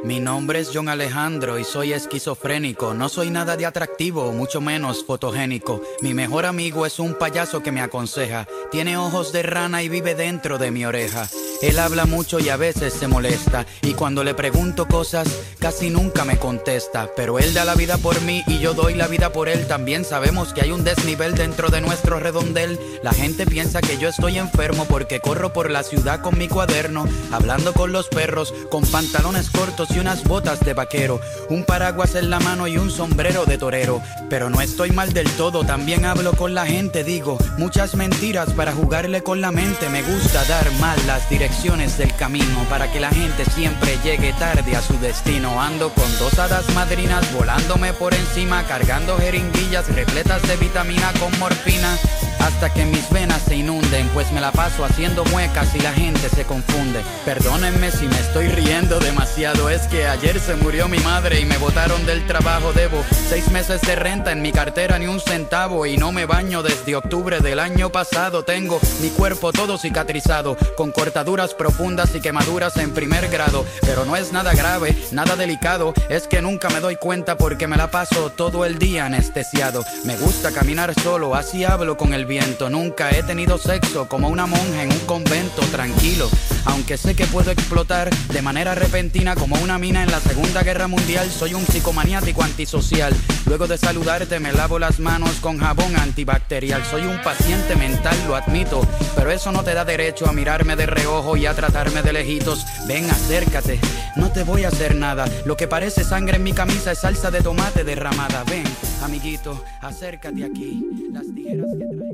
[0.05, 2.93] Mi nombre es John Alejandro y soy esquizofrénico.
[2.93, 5.81] No soy nada de atractivo, mucho menos fotogénico.
[6.01, 8.47] Mi mejor amigo es un payaso que me aconseja.
[8.71, 11.27] Tiene ojos de rana y vive dentro de mi oreja.
[11.63, 13.65] Él habla mucho y a veces se molesta.
[13.81, 17.09] Y cuando le pregunto cosas, casi nunca me contesta.
[17.15, 19.65] Pero él da la vida por mí y yo doy la vida por él.
[19.65, 22.77] También sabemos que hay un desnivel dentro de nuestro redondel.
[23.01, 27.07] La gente piensa que yo estoy enfermo porque corro por la ciudad con mi cuaderno,
[27.31, 32.29] hablando con los perros, con pantalones cortos y unas botas de vaquero, un paraguas en
[32.29, 34.01] la mano y un sombrero de torero.
[34.29, 38.73] Pero no estoy mal del todo, también hablo con la gente, digo muchas mentiras para
[38.73, 39.87] jugarle con la mente.
[39.89, 41.29] Me gusta dar mal las
[41.61, 45.61] del camino para que la gente siempre llegue tarde a su destino.
[45.61, 51.95] Ando con dos hadas madrinas volándome por encima, cargando jeringuillas repletas de vitamina con morfina.
[52.43, 56.27] Hasta que mis venas se inunden, pues me la paso haciendo muecas y la gente
[56.27, 56.99] se confunde.
[57.23, 61.57] Perdónenme si me estoy riendo demasiado, es que ayer se murió mi madre y me
[61.57, 62.73] botaron del trabajo.
[62.73, 66.61] Debo seis meses de renta en mi cartera, ni un centavo, y no me baño
[66.63, 68.43] desde octubre del año pasado.
[68.43, 73.65] Tengo mi cuerpo todo cicatrizado, con cortaduras profundas y quemaduras en primer grado.
[73.81, 77.77] Pero no es nada grave, nada delicado, es que nunca me doy cuenta porque me
[77.77, 79.85] la paso todo el día anestesiado.
[80.03, 82.25] Me gusta caminar solo, así hablo con el
[82.69, 86.27] Nunca he tenido sexo como una monja en un convento tranquilo.
[86.65, 90.87] Aunque sé que puedo explotar de manera repentina como una mina en la Segunda Guerra
[90.87, 93.13] Mundial, soy un psicomaniático antisocial.
[93.45, 96.83] Luego de saludarte me lavo las manos con jabón antibacterial.
[96.85, 98.81] Soy un paciente mental, lo admito,
[99.15, 102.65] pero eso no te da derecho a mirarme de reojo y a tratarme de lejitos.
[102.87, 103.79] Ven, acércate,
[104.15, 105.25] no te voy a hacer nada.
[105.45, 108.43] Lo que parece sangre en mi camisa es salsa de tomate derramada.
[108.45, 108.63] Ven,
[109.03, 110.83] amiguito, acércate aquí.
[111.11, 112.12] Las que.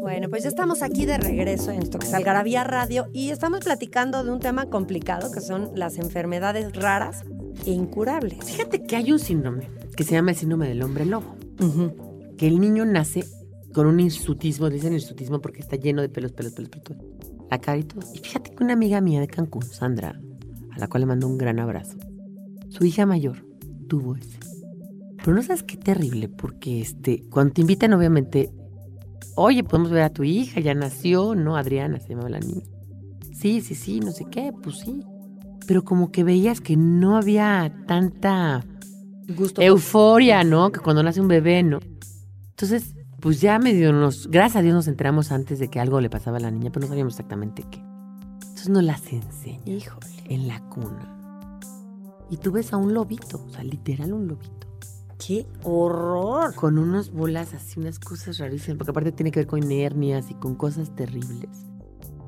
[0.00, 3.60] Bueno, pues ya estamos aquí de regreso en esto que es Algarabía Radio y estamos
[3.60, 7.24] platicando de un tema complicado que son las enfermedades raras
[7.66, 8.44] e incurables.
[8.44, 11.36] Fíjate que hay un síndrome que se llama el síndrome del hombre lobo.
[12.36, 13.24] Que el niño nace
[13.72, 17.02] con un hirsutismo, dicen hirsutismo porque está lleno de pelos, pelos, pelos, pelos.
[17.50, 18.00] La cara y todo.
[18.12, 20.20] Y fíjate que una amiga mía de Cancún, Sandra,
[20.72, 21.96] a la cual le mando un gran abrazo,
[22.68, 23.46] su hija mayor
[23.88, 24.51] tuvo ese.
[25.22, 28.50] Pero no sabes qué terrible, porque este, cuando te invitan, obviamente,
[29.36, 31.56] oye, podemos ver a tu hija, ya nació, ¿no?
[31.56, 32.62] Adriana se llamaba la niña.
[33.32, 35.02] Sí, sí, sí, no sé qué, pues sí.
[35.66, 38.64] Pero como que veías que no había tanta
[39.36, 39.62] Gusto.
[39.62, 40.72] euforia, ¿no?
[40.72, 41.78] Que cuando nace un bebé, ¿no?
[42.50, 46.10] Entonces, pues ya medio nos, gracias a Dios nos enteramos antes de que algo le
[46.10, 47.78] pasaba a la niña, pero no sabíamos exactamente qué.
[47.78, 50.06] Entonces nos las enseña Híjole.
[50.28, 51.58] en la cuna.
[52.30, 54.61] Y tú ves a un lobito, o sea, literal un lobito.
[55.26, 56.54] ¡Qué horror!
[56.54, 60.34] Con unas bolas así, unas cosas rarísimas, porque aparte tiene que ver con hernias y
[60.34, 61.48] con cosas terribles.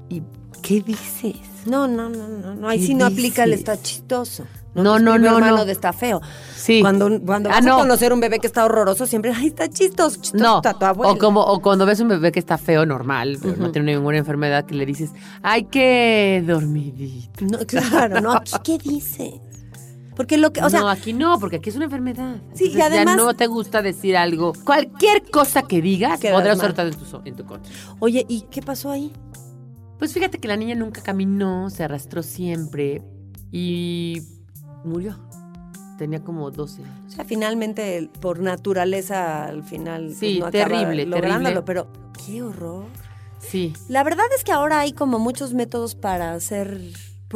[0.09, 0.23] ¿Y
[0.63, 1.37] qué dices?
[1.67, 2.69] No, no, no, no, no.
[2.69, 3.61] Ahí ¿Qué sí no aplica el dices?
[3.69, 4.45] está chistoso.
[4.75, 5.65] No, que es no, no, hermano no.
[5.65, 6.21] de está feo.
[6.57, 6.81] Sí.
[6.83, 7.77] Cuando, cuando Ah, vas no.
[7.77, 10.85] a conocer un bebé que está horroroso, siempre, ay, está chistoso, chistoso, No, está tu
[10.85, 11.13] abuela.
[11.13, 14.19] o, como, o cuando ves un bebé que está feo, normal, pero no tiene ninguna
[14.19, 15.11] enfermedad, que le dices,
[15.43, 17.45] ay, qué dormidito.
[17.47, 19.41] No, claro, no, aquí, ¿qué dice?
[20.17, 22.37] Porque lo que, o sea, no, aquí no, porque aquí es una enfermedad.
[22.55, 24.53] Sí, y Entonces, además- Ya no te gusta decir algo.
[24.65, 27.73] Cualquier cosa que digas podrás soltar en tu, en tu contra.
[27.99, 29.13] oye, ¿y qué pasó ahí?
[29.99, 33.03] Pues fíjate que la niña nunca caminó, se arrastró siempre
[33.51, 34.23] y
[34.85, 35.19] murió.
[35.99, 37.15] Tenía como 12 O años.
[37.15, 41.63] sea, finalmente, por naturaleza, al final, pues, Sí, no acaba terrible, terrible.
[41.63, 41.87] pero
[42.27, 42.85] qué horror.
[43.39, 43.73] Sí.
[43.89, 46.81] La verdad es que ahora hay como muchos métodos para hacer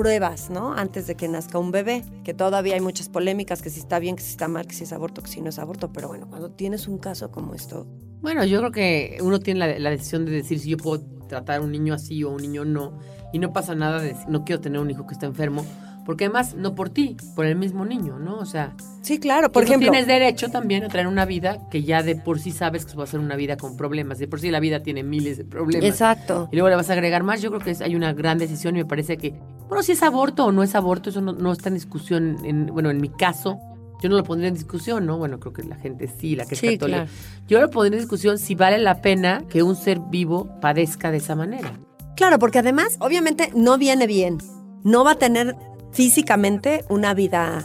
[0.03, 0.73] pruebas, ¿no?
[0.75, 4.15] Antes de que nazca un bebé, que todavía hay muchas polémicas, que si está bien,
[4.15, 6.29] que si está mal, que si es aborto, que si no es aborto, pero bueno,
[6.29, 7.87] cuando tienes un caso como esto,
[8.21, 11.59] Bueno, yo creo que uno tiene la, la decisión de decir si yo puedo tratar
[11.59, 12.99] a un niño así o a un niño no.
[13.33, 15.65] Y no pasa nada de decir, no quiero tener un hijo que está enfermo.
[16.07, 18.39] Porque además, no por ti, por el mismo niño, ¿no?
[18.39, 22.03] O sea, sí, claro, por ejemplo, tienes derecho también a traer una vida que ya
[22.03, 24.19] de por sí sabes que va a ser una vida con problemas.
[24.19, 25.85] De por sí la vida tiene miles de problemas.
[25.87, 26.49] exacto.
[26.51, 27.43] Y luego le vas a agregar más.
[27.43, 29.35] Yo creo que es- hay una gran decisión y me parece que,
[29.69, 32.39] bueno, si es aborto o no es aborto, eso no, no está en discusión.
[32.45, 33.59] En, bueno, en mi caso,
[34.03, 35.19] yo no lo pondría en discusión, ¿no?
[35.19, 37.05] Bueno, creo que la gente sí, la que es Sí, católica.
[37.05, 37.11] claro.
[37.49, 41.19] Yo lo pondría en discusión si vale la pena que un ser vivo padezca de
[41.19, 41.73] esa manera.
[42.17, 44.39] Claro, porque además, obviamente, no viene bien.
[44.85, 45.55] No va a tener
[45.93, 47.65] físicamente una vida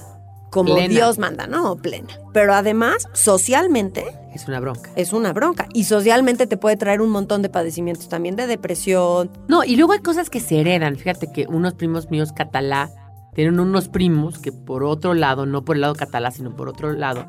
[0.54, 0.88] como Plena.
[0.94, 1.76] Dios manda, ¿no?
[1.78, 2.08] Plena.
[2.32, 4.92] Pero además, socialmente, Es una bronca.
[4.96, 5.68] es una bronca.
[5.74, 9.32] Y socialmente te puede traer un montón de padecimientos también, de depresión.
[9.48, 10.96] No, y luego hay cosas que se heredan.
[10.96, 12.92] Fíjate que unos primos míos catalá
[13.34, 16.94] tienen unos primos que por otro lado, no por el lado catalá, sino por otro
[16.94, 17.26] lado,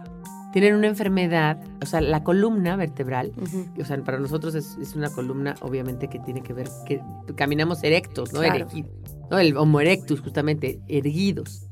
[0.52, 3.32] tienen una enfermedad, o sea, la columna vertebral,
[3.80, 7.00] o sea, para nosotros es, es una columna, obviamente, que tiene que ver que
[7.34, 8.40] caminamos erectos, ¿no?
[8.40, 8.66] Claro.
[8.68, 8.86] Eregi-
[9.30, 9.38] ¿no?
[9.38, 11.66] El Homo erectus, justamente, erguidos.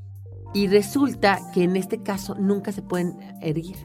[0.54, 3.76] Y resulta que en este caso nunca se pueden erguir.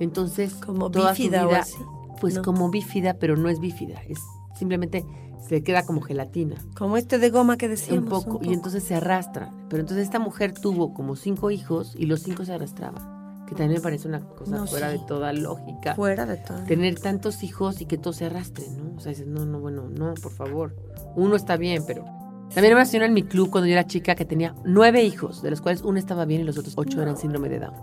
[0.00, 1.76] Entonces, Como toda su bífida o así.
[2.20, 2.42] pues ¿no?
[2.42, 4.18] como bífida, pero no es bífida, es
[4.56, 5.04] simplemente
[5.48, 6.56] se queda como gelatina.
[6.76, 8.04] Como este de goma que decíamos.
[8.04, 9.50] un poco, y entonces se arrastra.
[9.68, 13.44] Pero entonces esta mujer tuvo como cinco hijos y los cinco se arrastraban.
[13.46, 14.98] Que también me parece una cosa No, fuera sí.
[14.98, 15.94] de toda lógica.
[15.96, 16.64] Fuera de todo.
[16.64, 18.96] Tener tantos hijos y que todos se arrastren, ¿no?
[18.96, 20.74] O sea, dices, no, no, bueno, no, por favor.
[21.14, 22.06] Uno está bien, pero...
[22.52, 25.50] También una señora en mi club cuando yo era chica que tenía nueve hijos, de
[25.50, 27.74] los cuales uno estaba bien y los otros ocho eran síndrome de Down.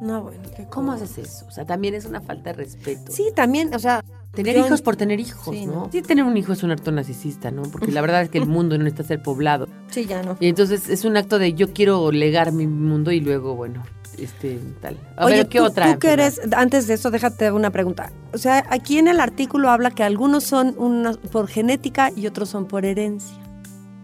[0.00, 0.40] No, bueno.
[0.70, 1.46] ¿Cómo haces eso?
[1.46, 3.12] O sea, también es una falta de respeto.
[3.12, 4.02] Sí, también, o sea,
[4.32, 5.72] Tener yo- hijos por tener hijos, Sí, ¿no?
[5.72, 5.88] ¿no?
[5.92, 7.62] Sí, tener un hijo es un acto narcisista, ¿no?
[7.62, 9.68] Porque la verdad es que el mundo no necesita ser poblado.
[9.90, 10.36] Sí, ya no.
[10.40, 13.82] Y entonces es un acto de yo quiero legar mi mundo y luego, bueno,
[14.18, 14.96] este, tal.
[15.16, 15.92] A Oye, ver, ¿qué tú, otra?
[15.92, 18.10] tú que eres, antes de eso, déjate una pregunta.
[18.32, 22.48] O sea, aquí en el artículo habla que algunos son unos por genética y otros
[22.48, 23.36] son por herencia.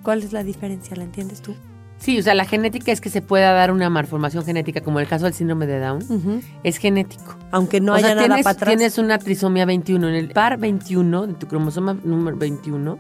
[0.03, 0.97] ¿Cuál es la diferencia?
[0.97, 1.55] ¿La entiendes tú?
[1.99, 5.09] Sí, o sea, la genética es que se pueda dar una malformación genética, como el
[5.09, 7.37] caso del síndrome de Down, es genético.
[7.51, 8.69] Aunque no o sea, haya nada tienes, para atrás.
[8.77, 10.09] tienes una trisomía 21.
[10.09, 12.99] En el par 21, de tu cromosoma número 21,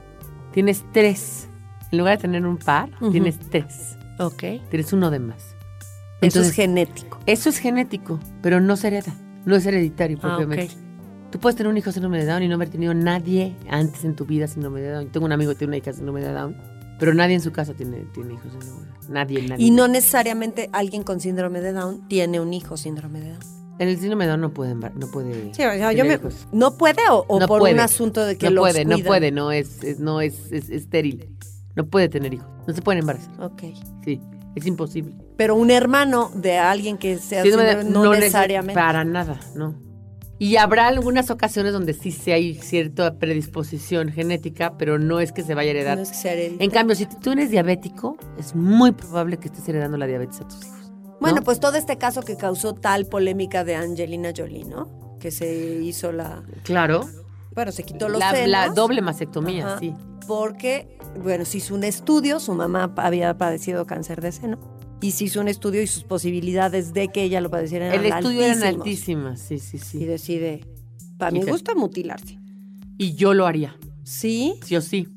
[0.52, 1.48] tienes tres.
[1.92, 3.96] En lugar de tener un par, tienes tres.
[4.18, 4.42] Ok.
[4.68, 5.54] Tienes uno de más.
[6.20, 7.20] Eso es genético.
[7.26, 9.14] Eso es genético, pero no se hereda.
[9.44, 10.74] No es hereditario Ah, propiamente.
[11.30, 14.16] Tú puedes tener un hijo síndrome de Down y no haber tenido nadie antes en
[14.16, 15.08] tu vida síndrome de Down.
[15.10, 16.56] Tengo un amigo que tiene una hija síndrome de Down,
[16.98, 18.98] pero nadie en su casa tiene, tiene hijos síndrome de Down.
[19.08, 19.64] Nadie, nadie.
[19.66, 23.42] Y no necesariamente alguien con síndrome de Down tiene un hijo síndrome de Down.
[23.78, 26.18] En el síndrome de Down no puede, no puede Sí, o sea, yo me-.
[26.52, 27.74] ¿No puede o, o No por puede.
[27.74, 30.68] un asunto de que no los puede, no puede, no es, es- no es, es
[30.68, 31.28] estéril.
[31.76, 32.48] No puede tener hijos.
[32.66, 33.30] No se pueden embarazar.
[33.40, 33.62] Ok.
[34.04, 34.20] Sí,
[34.56, 35.14] es imposible.
[35.36, 38.74] Pero un hermano de alguien que sea Síndrome de- no, neces- necesariamente.
[38.74, 39.74] Para nada, no.
[40.40, 45.42] Y habrá algunas ocasiones donde sí, sí hay cierta predisposición genética, pero no es que
[45.42, 45.96] se vaya a heredar.
[45.96, 46.64] No es que hereditario.
[46.64, 50.44] En cambio, si tú eres diabético, es muy probable que estés heredando la diabetes a
[50.48, 50.78] tus hijos.
[51.20, 51.42] Bueno, ¿no?
[51.42, 55.16] pues todo este caso que causó tal polémica de Angelina Jolie, ¿no?
[55.18, 56.44] Que se hizo la...
[56.62, 57.04] Claro.
[57.54, 58.48] Bueno, se quitó los La, senos.
[58.48, 59.78] la doble mastectomía, Ajá.
[59.80, 59.92] sí.
[60.28, 64.58] Porque, bueno, se hizo un estudio, su mamá había padecido cáncer de seno,
[65.00, 68.12] y se hizo un estudio y sus posibilidades de que ella lo padeciera eran El
[68.12, 68.86] estudio eran altísimos.
[68.86, 70.04] altísimas, sí, sí, Y sí.
[70.04, 70.64] decide,
[71.18, 71.50] para Hija.
[71.50, 72.38] gusto, mutilarse.
[72.98, 73.76] Y yo lo haría.
[74.04, 74.54] ¿Sí?
[74.68, 75.08] Yo sí.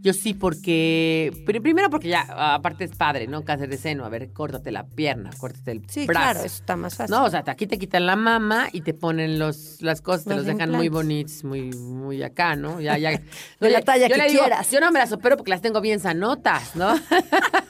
[0.00, 1.32] Yo sí, porque.
[1.44, 2.20] pri- Primero, porque ya,
[2.54, 3.44] aparte es padre, ¿no?
[3.44, 4.04] Cáncer de seno.
[4.04, 6.20] A ver, córtate la pierna, córtate el Sí, brazo.
[6.32, 7.14] claro, eso está más fácil.
[7.16, 10.30] No, o sea, aquí te quitan la mama y te ponen los, las cosas, te
[10.30, 12.80] Los los dejan muy bonitos, muy, muy acá, ¿no?
[12.80, 13.10] Ya, ya.
[13.60, 14.70] De la talla yo que le digo, quieras.
[14.70, 16.94] yo no me las opero porque las tengo bien sanotas, ¿no?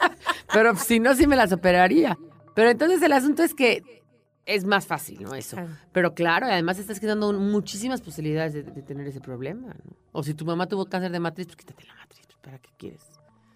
[0.58, 2.18] Pero si no, sí me las operaría.
[2.54, 4.02] Pero entonces el asunto es que
[4.44, 5.34] es más fácil, ¿no?
[5.34, 5.56] Eso.
[5.56, 5.70] Claro.
[5.92, 9.96] Pero claro, y además estás quedando muchísimas posibilidades de, de tener ese problema, ¿no?
[10.12, 12.70] O si tu mamá tuvo cáncer de matriz, pues quítate la matriz, pues ¿para qué
[12.76, 13.02] quieres?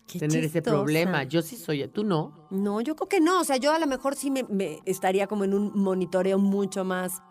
[0.06, 1.24] Qué tener ese problema.
[1.24, 2.46] Yo sí soy, tú no.
[2.50, 3.40] No, yo creo que no.
[3.40, 6.84] O sea, yo a lo mejor sí me, me estaría como en un monitoreo mucho
[6.84, 7.22] más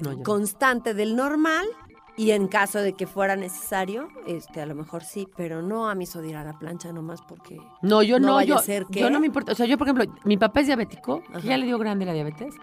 [0.00, 0.22] No, yo no.
[0.22, 1.66] constante del normal.
[2.16, 5.94] Y en caso de que fuera necesario, este, a lo mejor sí, pero no a
[5.96, 7.58] mí eso de ir a la plancha nomás porque...
[7.82, 9.50] No, yo No no, vaya yo, a ser que- yo no me importa.
[9.52, 12.12] O sea, yo, por ejemplo, mi papá es diabético, que ya le dio grande la
[12.12, 12.54] diabetes.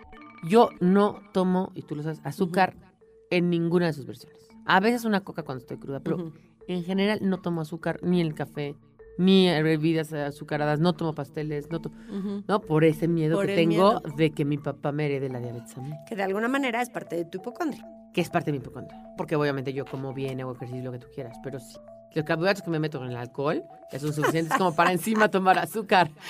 [0.44, 2.76] Yo no tomo, y tú lo sabes, azúcar
[3.30, 4.40] en ninguna de sus versiones.
[4.66, 6.32] A veces una coca cuando estoy cruda, pero Ujú.
[6.68, 8.76] en general no tomo azúcar ni en el café,
[9.18, 11.96] ni bebidas azucaradas, no tomo pasteles, no tomo,
[12.48, 14.02] no por ese miedo Por que tengo miedo.
[14.16, 16.90] de que mi papá me herede la diabetes a mí, Que de alguna manera es
[16.90, 17.86] parte de tu hipocondria.
[18.14, 19.00] Que es parte de mi hipocondria.
[19.18, 21.78] Porque obviamente yo como bien, hago ejercicio, lo que tú quieras, pero sí.
[22.14, 25.58] Los carbohidratos que me meto en el alcohol ya son suficientes como para encima tomar
[25.58, 26.12] azúcar.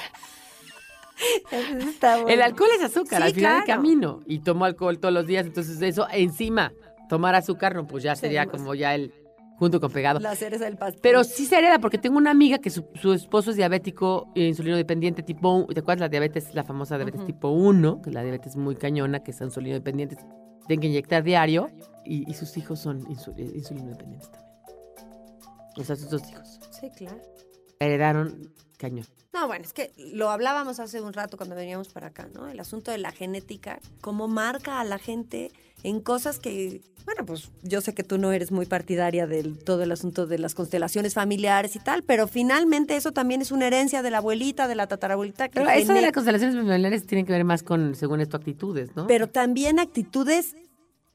[1.51, 2.21] Está.
[2.21, 4.19] El alcohol es azúcar Sí, al final del camino.
[4.25, 6.71] Y tomo alcohol todos los días, entonces eso encima,
[7.09, 9.13] tomar azúcar, no, pues ya sería como ya el
[9.57, 10.19] junto con pegado.
[10.19, 11.01] La cereza del pastel.
[11.03, 14.47] Pero sí se hereda, porque tengo una amiga que su, su esposo es diabético e
[14.47, 15.67] insulino dependiente tipo 1.
[15.67, 18.01] ¿Te acuerdas la diabetes, la famosa diabetes tipo 1?
[18.01, 20.17] Que es la diabetes muy cañona, que es insulino dependiente.
[20.67, 21.69] Tienen que inyectar diario.
[22.03, 24.51] Y, y sus hijos son insu- insulino dependientes también.
[25.77, 26.59] O sea, sus dos hijos.
[26.79, 27.21] Sí, claro.
[27.79, 29.05] Heredaron cañón.
[29.33, 32.49] No, bueno, es que lo hablábamos hace un rato cuando veníamos para acá, ¿no?
[32.49, 35.51] El asunto de la genética, cómo marca a la gente
[35.83, 39.83] en cosas que, bueno, pues yo sé que tú no eres muy partidaria del todo
[39.83, 44.01] el asunto de las constelaciones familiares y tal, pero finalmente eso también es una herencia
[44.01, 45.49] de la abuelita, de la tatarabuelita.
[45.49, 48.95] Que Pero eso de las constelaciones familiares tiene que ver más con, según esto, actitudes,
[48.95, 49.07] ¿no?
[49.07, 50.55] pero también actitudes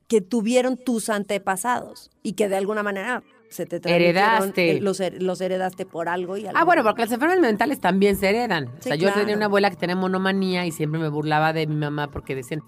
[0.08, 4.76] que tuvieron tus antepasados y que de alguna manera se te Heredaste.
[4.76, 6.58] eh, Los, los heredaste por algo y algo.
[6.58, 8.66] Ah, bueno, porque las enfermedades mentales también se heredan.
[8.68, 11.76] o sea, yo tenía una abuela que tenía monomanía y siempre me burlaba de mi
[11.76, 12.62] mamá porque decían,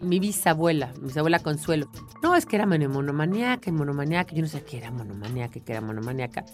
[0.00, 1.86] mi bisabuela, mi bisabuela Consuelo,
[2.22, 5.72] no, es que era mono- monomaniaca y monomaniaca, yo no sé qué era monomaniaca qué
[5.72, 6.44] era monomaniaca.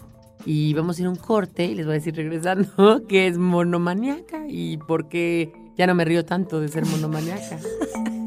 [0.45, 3.37] Y vamos a ir a un corte y les voy a decir regresando que es
[3.37, 7.59] monomaniaca y por qué ya no me río tanto de ser monomaniaca.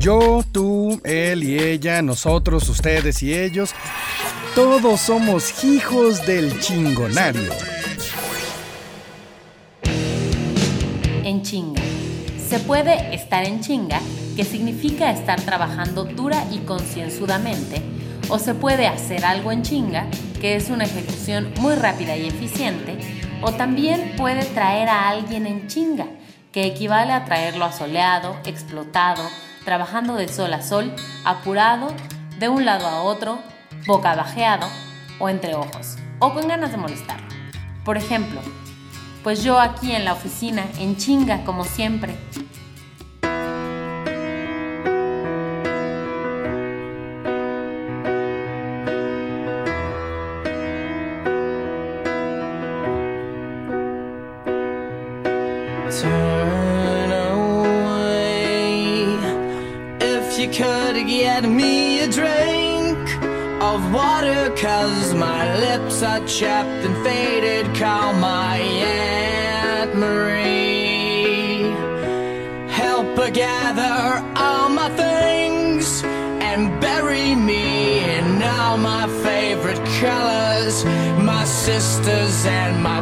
[0.00, 3.74] Yo, tú, él y ella, nosotros, ustedes y ellos,
[4.54, 7.52] todos somos hijos del chingonario.
[11.22, 11.82] En chinga.
[12.48, 14.00] Se puede estar en chinga,
[14.36, 17.82] que significa estar trabajando dura y concienzudamente,
[18.30, 20.06] o se puede hacer algo en chinga,
[20.40, 22.96] que es una ejecución muy rápida y eficiente,
[23.42, 26.06] o también puede traer a alguien en chinga,
[26.52, 29.20] que equivale a traerlo asoleado, explotado,
[29.64, 30.92] trabajando de sol a sol,
[31.24, 31.88] apurado,
[32.38, 33.38] de un lado a otro,
[33.86, 34.66] boca bajeado
[35.18, 37.28] o entre ojos, o con ganas de molestarlo.
[37.84, 38.40] Por ejemplo,
[39.22, 42.16] pues yo aquí en la oficina, en chinga como siempre.
[66.02, 67.66] My lips chapped and faded.
[67.76, 71.62] Call my Aunt Marie.
[72.70, 80.84] Help her gather all my things and bury me in all my favorite colors.
[81.22, 83.00] My sisters and my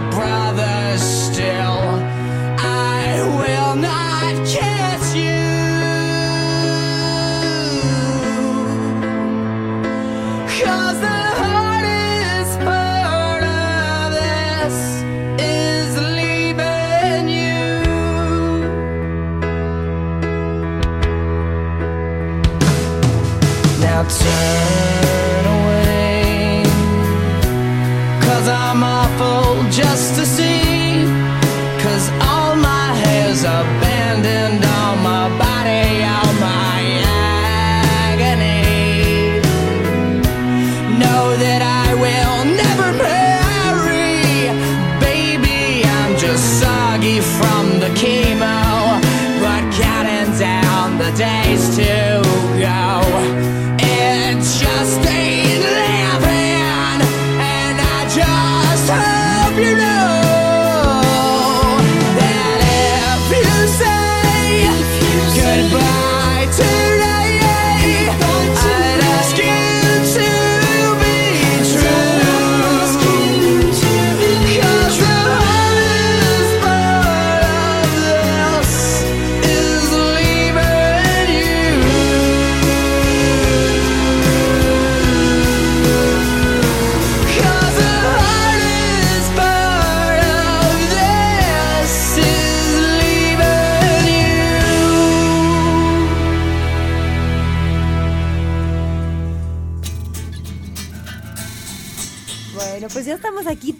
[50.39, 52.23] down the days to
[52.61, 53.08] go.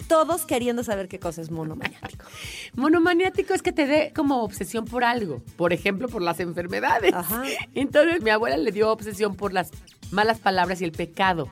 [0.09, 2.25] Todos queriendo saber qué cosa es monomaniático.
[2.75, 5.41] Monomaniático es que te dé como obsesión por algo.
[5.55, 7.13] Por ejemplo, por las enfermedades.
[7.13, 7.43] Ajá.
[7.75, 9.69] Entonces, mi abuela le dio obsesión por las
[10.11, 11.49] malas palabras y el pecado.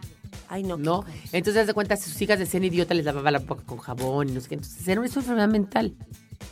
[0.49, 0.75] Ay, no.
[0.75, 1.05] ¿no?
[1.31, 4.31] Entonces, de cuenta, sus hijas de ser idiota les lavaba la boca con jabón y
[4.33, 4.55] no sé qué.
[4.55, 5.95] Entonces, era una enfermedad mental.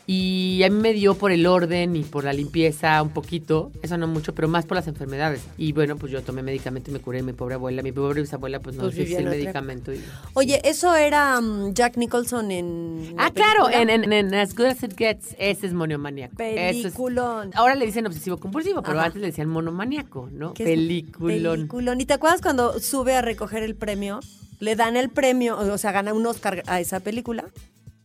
[0.07, 3.97] Y a mí me dio por el orden y por la limpieza un poquito, eso
[3.97, 5.41] no mucho, pero más por las enfermedades.
[5.57, 7.23] Y bueno, pues yo tomé medicamento y me curé.
[7.23, 9.91] Mi pobre abuela, mi pobre bisabuela, pues no Pues vivía sin medicamento.
[9.91, 10.01] y-
[10.35, 13.15] Oye, eso era mm, Jack Nicholson en.
[13.17, 16.35] Ah, claro, en, en- en As Good As It Gets, ese es monomaniaco.
[16.43, 17.49] Es- Peliculón.
[17.55, 19.07] ahora le dicen obsesivo compulsivo, pero Ajá.
[19.07, 20.53] antes le decían monomaniaco, ¿no?
[20.53, 21.57] Peliculón.
[21.57, 21.99] Peliculón.
[22.01, 24.19] ¿Y te acuerdas cuando sube a recoger el premio?
[24.59, 27.45] Le dan el premio, o sea, gana un Oscar a esa película.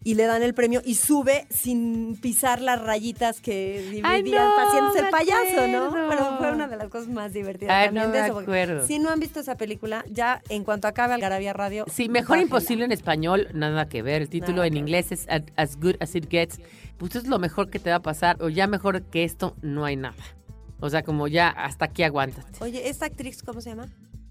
[0.03, 5.03] Y le dan el premio y sube sin pisar las rayitas que dividían no, pacientes
[5.03, 5.91] el payaso, ¿no?
[6.09, 8.39] Pero fue una de las cosas más divertidas Ay, también no de me eso.
[8.39, 8.87] acuerdo.
[8.87, 11.85] Si no han visto esa película, ya en cuanto acabe Algarabía Radio.
[11.93, 14.23] Sí, mejor imposible en español, nada que ver.
[14.23, 16.61] El título Nada en inglés es As- As Good As It Gets.
[16.97, 19.85] Pues es lo mejor que te va a pasar, o ya mejor que esto no
[19.85, 20.17] hay nada.
[20.81, 22.65] O sea, como ya hasta aquí aguántate.
[22.65, 23.89] Oye, ¿esta actriz cómo se llama?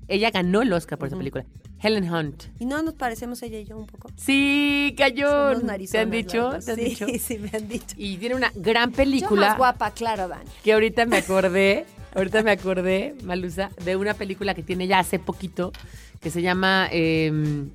[0.10, 1.46] Ella ganó el Oscar por esa película.
[1.82, 2.44] Helen Hunt.
[2.60, 4.12] ¿Y no nos parecemos ella y yo un poco?
[4.18, 5.58] Sí, cayó.
[5.90, 6.50] ¿Te han dicho?
[6.66, 7.06] ¿Te han sí, dicho?
[7.20, 7.96] Sí, me han dicho.
[7.98, 10.50] Y tiene una gran Yo película más guapa, claro, Dani.
[10.64, 11.86] que ahorita me acordé,
[12.16, 15.72] ahorita me acordé, Malusa, de una película que tiene ya hace poquito
[16.20, 17.70] que se llama em,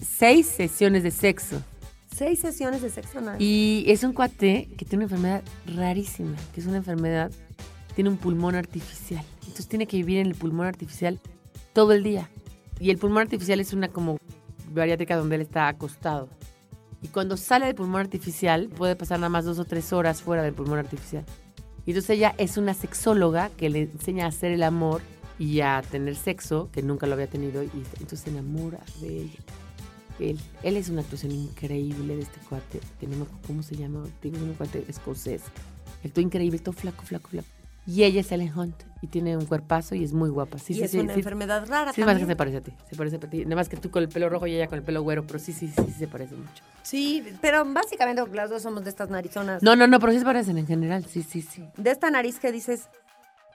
[0.00, 1.62] Seis sesiones de sexo.
[2.14, 3.40] Seis sesiones de sexo anal.
[3.40, 7.30] Y es un cuate que tiene una enfermedad rarísima, que es una enfermedad,
[7.94, 9.24] tiene un pulmón artificial.
[9.42, 11.20] Entonces tiene que vivir en el pulmón artificial
[11.72, 12.28] todo el día.
[12.80, 14.18] Y el pulmón artificial es una como
[14.70, 16.28] bariátrica donde él está acostado.
[17.02, 20.42] Y cuando sale del pulmón artificial, puede pasar nada más dos o tres horas fuera
[20.42, 21.24] del pulmón artificial.
[21.84, 25.02] Y entonces ella es una sexóloga que le enseña a hacer el amor
[25.38, 29.28] y a tener sexo, que nunca lo había tenido, y entonces se enamora de.
[30.20, 34.38] Él, él es una actuación increíble de este cuate, que no cómo se llama, tiene
[34.38, 35.42] un cuate escocés.
[36.12, 37.48] Todo increíble, todo flaco, flaco, flaco.
[37.86, 40.58] Y ella es Ellen Hunt y tiene un cuerpazo y es muy guapa.
[40.58, 41.18] Sí, y sí, es sí, una sí.
[41.20, 43.42] enfermedad rara Sí, más que se parece a ti, se parece a ti.
[43.44, 45.40] Nada más que tú con el pelo rojo y ella con el pelo güero, pero
[45.40, 46.62] sí, sí, sí, sí se parece mucho.
[46.82, 49.62] Sí, pero básicamente las dos somos de estas narizonas.
[49.64, 51.64] No, no, no, pero sí se parecen en general, sí, sí, sí.
[51.76, 52.88] De esta nariz que dices,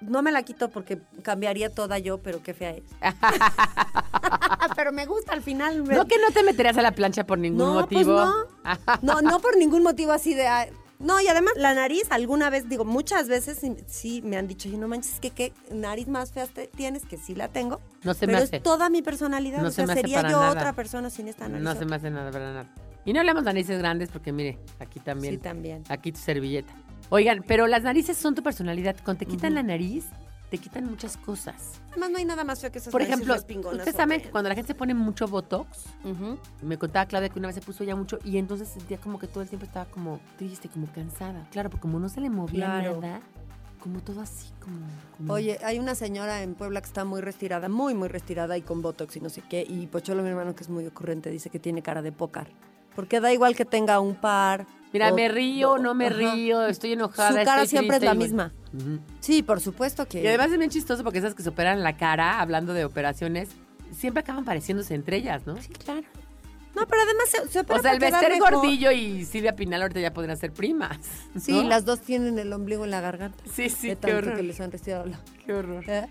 [0.01, 2.83] no me la quito porque cambiaría toda yo, pero qué fea es.
[4.75, 5.83] pero me gusta al final.
[5.83, 8.25] me- No que no te meterías a la plancha por ningún No, pues motivo.
[8.25, 8.33] no.
[9.01, 10.45] No, no por ningún motivo así de...
[10.99, 14.67] No, y además la nariz, alguna vez, digo, muchas veces sí, sí me han dicho,
[14.67, 17.79] y no manches, que qué nariz más fea te- tienes, que sí la tengo.
[18.03, 18.55] No se me pero hace.
[18.57, 19.61] es toda mi personalidad.
[19.61, 20.51] No o se sea, me hace sería para yo nada.
[20.51, 21.63] otra persona sin esta nariz.
[21.63, 22.73] No se me hace nada, para nada.
[23.05, 25.35] Y no hablamos de narices grandes porque mire, aquí también.
[25.35, 25.83] Sí, también.
[25.89, 26.73] Aquí tu servilleta.
[27.09, 28.95] Oigan, pero las narices son tu personalidad.
[29.05, 30.05] Cuando te quitan la nariz,
[30.49, 31.81] te quitan muchas cosas.
[31.91, 34.55] Además, no hay nada más feo que esas Por ejemplo, ustedes saben que cuando la
[34.55, 36.37] gente se pone mucho Botox, Ujú.
[36.61, 39.27] me contaba Claudia que una vez se puso ya mucho y entonces sentía como que
[39.27, 41.47] todo el tiempo estaba como triste, como cansada.
[41.51, 43.01] Claro, porque como no se le movía Claro.
[43.01, 43.19] nada,
[43.81, 44.77] como todo así, como...
[45.17, 48.61] como- Oye, hay una señora en Puebla que está muy retirada, muy, muy retirada y
[48.61, 49.65] con botox y no sé qué.
[49.67, 52.47] Y Pocholo, mi hermano, que es muy ocurrente, dice que tiene cara de pócar.
[52.95, 54.65] Porque da igual que tenga un par.
[54.91, 56.15] Mira, o- me río, no me Ajá.
[56.15, 57.29] río, estoy enojada.
[57.41, 58.53] Su cara estoy siempre es triste, la igual.
[59.19, 60.23] Sí, por supuesto que.
[60.23, 63.49] Y además es bien chistoso porque esas que se operan la cara, hablando de operaciones,
[63.91, 65.61] siempre acaban pareciéndose entre ellas, ¿no?
[65.61, 66.07] Sí, claro.
[66.75, 68.31] No, pero además se, se opera O sea, el Bester.
[68.39, 70.99] Gordillo y Silvia Pinal ahorita ya podrían ser primas.
[71.39, 73.43] Sí, las dos tienen el ombligo en la garganta.
[73.51, 74.35] Sí, sí, de qué horror.
[74.35, 75.19] que les han retirado la...
[75.43, 75.83] Qué horror.
[75.87, 76.07] ¿Eh?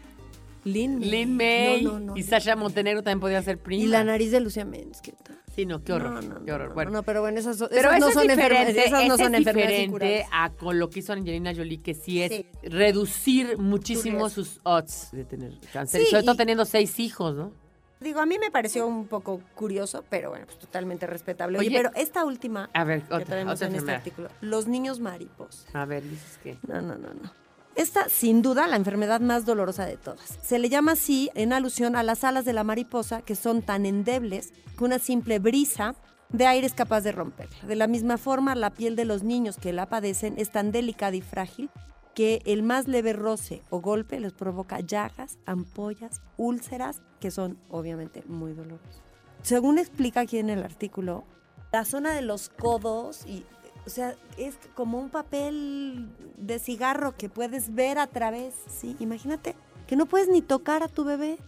[0.65, 1.09] Lin May.
[1.09, 2.25] Lin May No, no, no, y.
[2.25, 3.87] Sasha Montenegro también podrían ser primas.
[3.87, 5.39] Y la nariz de Lucía Méndez, ¿qué tal?
[5.57, 6.23] Sí, no, qué horror.
[6.23, 6.69] No, no, qué horror.
[6.69, 6.91] no, bueno.
[6.91, 8.77] no, pero bueno, esas, son- Pero esas no son es enfermedades.
[8.77, 12.31] Esas no son es diferente a con lo que hizo Angelina Jolie, que sí es
[12.31, 12.47] Sí.
[12.63, 16.03] reducir muchísimo sus odds de tener cáncer.
[16.03, 17.53] Sí, sobre todo y- teniendo seis hijos, ¿no?
[18.01, 21.59] Digo, a mí me pareció un poco curioso, pero bueno, pues totalmente respetable.
[21.59, 24.67] Oye, Oye, pero esta última A ver, que otra, traemos otra en este artículo, los
[24.67, 25.67] niños mariposa.
[25.73, 26.59] A ver, dices que...
[26.69, 27.33] No, no, no, no.
[27.77, 30.39] Esta, sin duda, la enfermedad más dolorosa de todas.
[30.41, 33.85] Se le llama así en alusión a las alas de la mariposa que son tan
[33.85, 35.95] endebles que una simple brisa
[36.31, 37.57] de aire es capaz de romperla.
[37.67, 41.17] De la misma forma, la piel de los niños que la padecen es tan delicada
[41.17, 41.69] y frágil
[42.15, 48.23] que el más leve roce o golpe les provoca llagas, ampollas, úlceras, que son obviamente
[48.27, 49.03] muy dolorosas.
[49.43, 51.25] Según explica aquí en el artículo,
[51.73, 53.45] la zona de los codos y
[53.87, 58.97] o sea, es como un papel de cigarro que puedes ver a través, ¿sí?
[58.99, 59.55] Imagínate
[59.87, 61.39] que no puedes ni tocar a tu bebé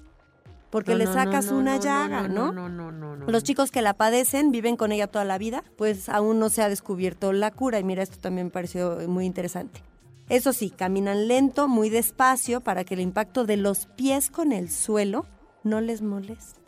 [0.70, 2.52] porque No, le sacas no, no, una llaga, ¿no?
[2.52, 3.26] No, no, no, no.
[3.26, 6.62] Los chicos que la padecen viven con ella toda la vida, pues aún no se
[6.62, 7.78] ha descubierto la cura.
[7.78, 9.82] Y mira, esto también me pareció muy interesante.
[10.28, 14.70] Eso sí, caminan lento, muy despacio, para que el impacto de los pies con el
[14.70, 15.24] suelo
[15.64, 16.60] no les moleste.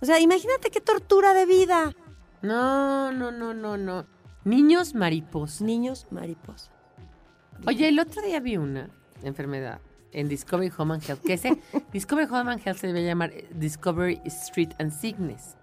[0.00, 1.92] O sea, imagínate qué tortura de vida.
[2.40, 4.06] No, no, no, no, no.
[4.44, 5.64] Niños mariposa.
[5.64, 6.70] Niños mariposa.
[7.66, 8.88] Oye, el otro día vi una
[9.22, 9.80] enfermedad
[10.12, 11.58] en Discovery Home and Health, que ese
[11.92, 15.56] Discovery Home and Health se debe llamar eh, Discovery Street and Sickness.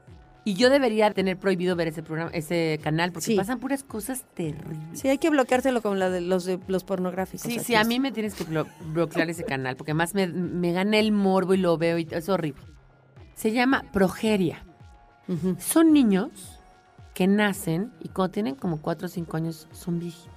[0.46, 3.36] Y yo debería tener prohibido ver ese programa, ese canal, porque Sí.
[3.36, 4.78] pasan puras cosas terribles.
[4.98, 7.42] Sí, hay que bloqueárselo con la de los, de los pornográficos.
[7.42, 10.28] Sí, aquí sí, a mí me tienes que blo- bloquear ese canal, porque además me,
[10.28, 12.62] me gana el morbo y lo veo y es horrible.
[13.36, 14.64] Se llama progeria.
[15.60, 16.57] Son niños
[17.18, 20.30] que nacen y cuando tienen como 4 o 5 años son viejitos.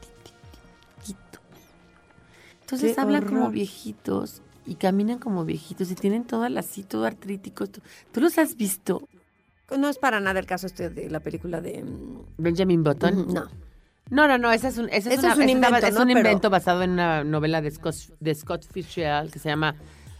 [2.62, 7.04] Entonces Qué hablan como viejitos y caminan como viejitos y tienen todas las así, todo
[7.04, 7.66] artrítico.
[7.66, 9.06] ¿Tú, tú los has visto?
[9.76, 11.82] No es para nada el caso este de la película de...
[11.84, 13.26] mm, Benjamin Button.
[13.34, 13.44] No.
[14.08, 15.94] No, no, no, ese es un, ese es Eso una- es un ese invento, es
[15.94, 16.00] ¿no?
[16.02, 19.76] un Pero- invento basado en una novela de Scott, de Scott Fitzgerald que se llama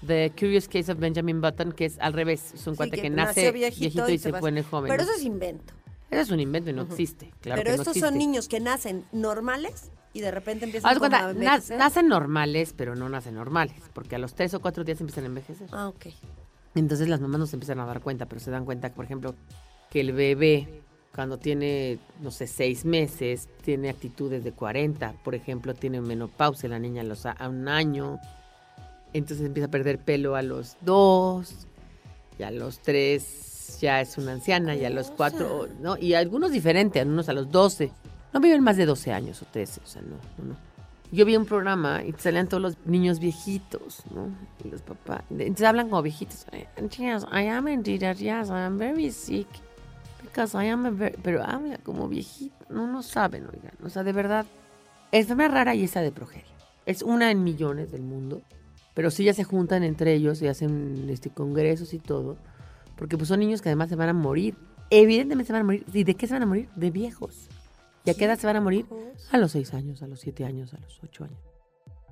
[0.07, 3.11] The Curious Case of Benjamin Button, que es al revés, es un Sí, cuate que
[3.11, 4.91] nace viejito viejito, y y se pone joven.
[4.91, 5.75] Pero eso es invento.
[6.11, 8.09] Eso es un invento y no existe, claro Pero que no estos existe.
[8.09, 11.79] son niños que nacen normales y de repente empiezan Haz como cuenta, a envejecer.
[11.79, 15.27] nacen normales, pero no nacen normales, porque a los tres o cuatro días empiezan a
[15.29, 15.69] envejecer.
[15.71, 16.07] Ah, ok.
[16.75, 19.35] Entonces las mamás no se empiezan a dar cuenta, pero se dan cuenta, por ejemplo,
[19.91, 20.83] que el bebé
[21.15, 26.79] cuando tiene, no sé, seis meses, tiene actitudes de 40, por ejemplo, tiene menopausia la
[26.79, 28.21] niña a, los, a un año,
[29.13, 31.67] entonces empieza a perder pelo a los dos,
[32.39, 35.99] y a los tres ya es una anciana, y a los cuatro, ¿no?
[35.99, 37.93] Y algunos diferentes, algunos a los 12.
[38.33, 40.57] No viven más de 12 años o 13, o sea, no, no.
[41.13, 44.29] Yo vi un programa y salían todos los niños viejitos, ¿no?
[44.65, 45.23] Y los papás.
[45.31, 46.47] Entonces hablan como viejitos.
[46.97, 49.49] Yes, I am indeed, yes, I am very sick.
[50.23, 51.17] Because I am a very...
[51.21, 52.55] Pero habla como viejito.
[52.69, 53.73] No, no saben, oigan.
[53.85, 54.47] O sea, de verdad,
[55.11, 56.55] es una rara y esa de progeria.
[56.87, 58.43] Es una en millones del mundo.
[58.95, 62.37] Pero sí ya se juntan entre ellos y hacen este, congresos y todo.
[63.01, 64.57] Porque pues son niños que además se van a morir.
[64.91, 65.87] Evidentemente se van a morir.
[65.91, 66.69] ¿Y de qué se van a morir?
[66.77, 67.49] De viejos.
[68.05, 68.85] ¿Y a qué edad se van a morir?
[69.33, 71.41] A los seis años, a los siete años, a los ocho años.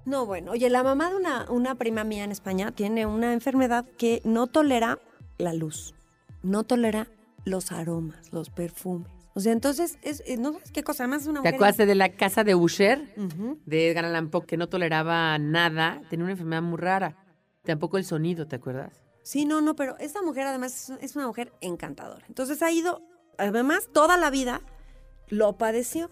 [0.07, 3.85] No, bueno, oye, la mamá de una, una prima mía en España tiene una enfermedad
[3.99, 4.99] que no tolera
[5.37, 5.95] la luz,
[6.43, 7.07] no tolera
[7.45, 9.13] los aromas, los perfumes.
[9.35, 11.55] O sea, entonces, es, eh, no sabes qué cosa, además es una ¿Te mujer...
[11.55, 13.15] acuerdas de la casa de Usher?
[13.67, 16.01] De Edgar Allan Poe, que no toleraba nada.
[16.09, 17.15] Tenía una enfermedad muy rara.
[17.63, 19.08] Tampoco el sonido, ¿te acuerdas?
[19.29, 22.25] Sí, no, no, pero esta mujer además es- una mujer encantadora.
[22.29, 23.03] Entonces ha ido,
[23.37, 24.63] además, toda la vida
[25.29, 26.09] lo padeció.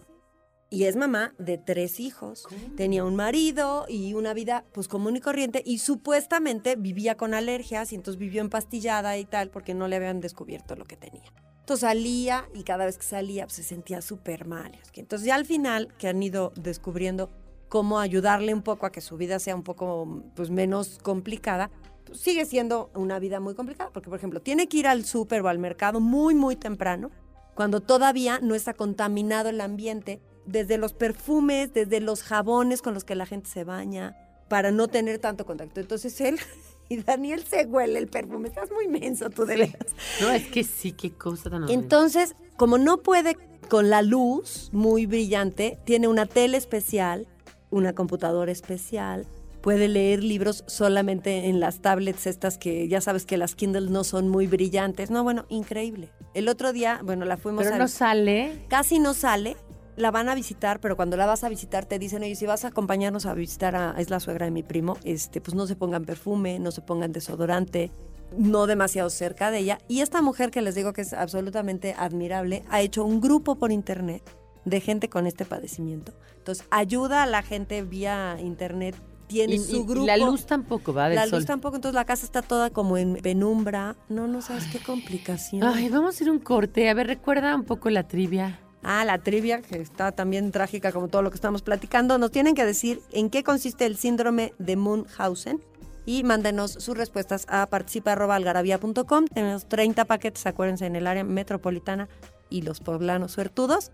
[0.69, 2.45] Y es mamá de tres hijos.
[2.75, 7.91] Tenía un marido y una vida pues común y corriente y supuestamente vivía con alergias
[7.91, 11.23] y entonces vivió empastillada y tal porque no le habían descubierto lo que tenía.
[11.61, 14.79] Entonces salía y cada vez que salía pues, se sentía súper mal.
[14.93, 17.31] Entonces ya al final que han ido descubriendo
[17.67, 21.71] cómo ayudarle un poco a que su vida sea un poco pues menos complicada,
[22.13, 25.47] sigue siendo una vida muy complicada porque por ejemplo tiene que ir al súper o
[25.47, 27.11] al mercado muy muy temprano
[27.57, 33.03] cuando todavía no está contaminado el ambiente, desde los perfumes, desde los jabones con los
[33.03, 34.15] que la gente se baña,
[34.47, 35.79] para no tener tanto contacto.
[35.79, 36.39] Entonces él
[36.89, 38.49] y Daniel se huele el perfume.
[38.49, 39.87] Estás muy menso tú de veras.
[40.21, 41.67] No, es que sí, qué cosa tan.
[41.67, 43.35] Entonces, como no puede
[43.69, 47.27] con la luz muy brillante, tiene una tele especial,
[47.71, 49.25] una computadora especial,
[49.67, 54.05] puede leer libros solamente en las tablets estas que ya sabes que las Kindle no
[54.05, 55.11] son muy brillantes.
[55.11, 56.09] No, bueno, increíble.
[56.33, 58.63] El otro día, bueno, la fuimos Pero a no sale.
[58.69, 59.57] casi no sale.
[59.97, 62.63] La van a visitar, pero cuando la vas a visitar te dicen, oye, si vas
[62.63, 65.75] a acompañarnos a visitar a, es la suegra de mi primo, este, pues no se
[65.75, 67.91] pongan perfume, no se pongan desodorante,
[68.37, 69.79] no demasiado cerca de ella.
[69.89, 73.73] Y esta mujer que les digo que es absolutamente admirable, ha hecho un grupo por
[73.73, 74.23] internet
[74.63, 76.13] de gente con este padecimiento.
[76.37, 78.95] Entonces, ayuda a la gente vía internet,
[79.27, 80.05] tiene Y, su y grupo.
[80.07, 81.39] la luz tampoco va del La sol.
[81.39, 83.95] luz tampoco, entonces la casa está toda como en penumbra.
[84.09, 85.63] No, no sabes qué complicación.
[85.63, 86.89] Ay, vamos a hacer un corte.
[86.89, 88.59] A ver, recuerda un poco la trivia.
[88.83, 92.17] Ah, la trivia, que está también trágica como todo lo que estamos platicando.
[92.17, 95.61] Nos tienen que decir en qué consiste el síndrome de Munchausen
[96.05, 99.25] y mándenos sus respuestas a participa.algarabía.com.
[99.33, 102.07] Tenemos 30 paquetes, acuérdense, en el área metropolitana
[102.49, 103.91] y los poblanos suertudos.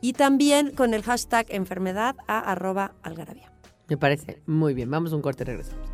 [0.00, 3.50] Y también con el hashtag enfermedad a arroba algarabía.
[3.88, 4.90] Me parece muy bien.
[4.90, 5.86] Vamos a un corte y regresamos.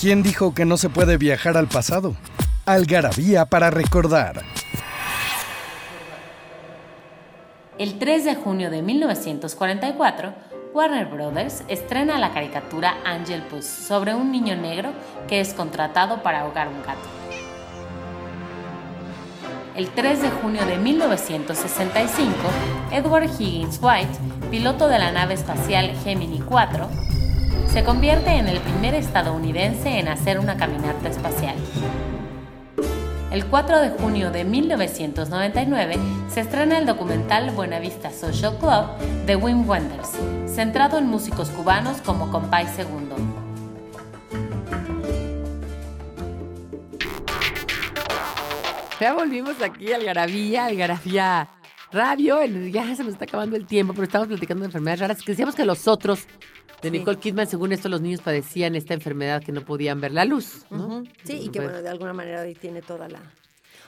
[0.00, 2.14] ¿Quién dijo que no se puede viajar al pasado?
[2.66, 4.42] Algarabía para recordar.
[7.78, 10.34] El 3 de junio de 1944,
[10.74, 14.92] Warner Brothers estrena la caricatura Angel Puss sobre un niño negro
[15.28, 17.17] que es contratado para ahogar un gato.
[19.78, 22.34] El 3 de junio de 1965,
[22.90, 24.10] Edward Higgins White,
[24.50, 26.88] piloto de la nave espacial Gemini 4,
[27.72, 31.54] se convierte en el primer estadounidense en hacer una caminata espacial.
[33.30, 35.96] El 4 de junio de 1999
[36.28, 40.10] se estrena el documental Buenavista Social Club de Wim Wenders,
[40.52, 43.47] centrado en músicos cubanos como Compay Segundo.
[49.00, 51.48] Ya volvimos aquí al Garabía, al Garabía
[51.92, 52.40] Radio.
[52.40, 55.22] El- Ya se nos está acabando el tiempo, pero estamos platicando de enfermedades raras.
[55.22, 56.26] Que decíamos que los otros
[56.82, 60.24] de Nicole Kidman, según esto, los niños padecían esta enfermedad que no podían ver la
[60.24, 60.64] luz.
[60.70, 61.04] ¿no?
[61.24, 63.20] Sí, y que Pues, bueno, de alguna manera ahí tiene toda la...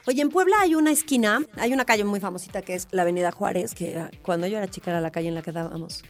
[0.07, 3.31] Oye, en Puebla hay una esquina, hay una calle muy famosita que es la Avenida
[3.33, 6.03] Juárez, que era- cuando yo era chica era la calle en la que dábamos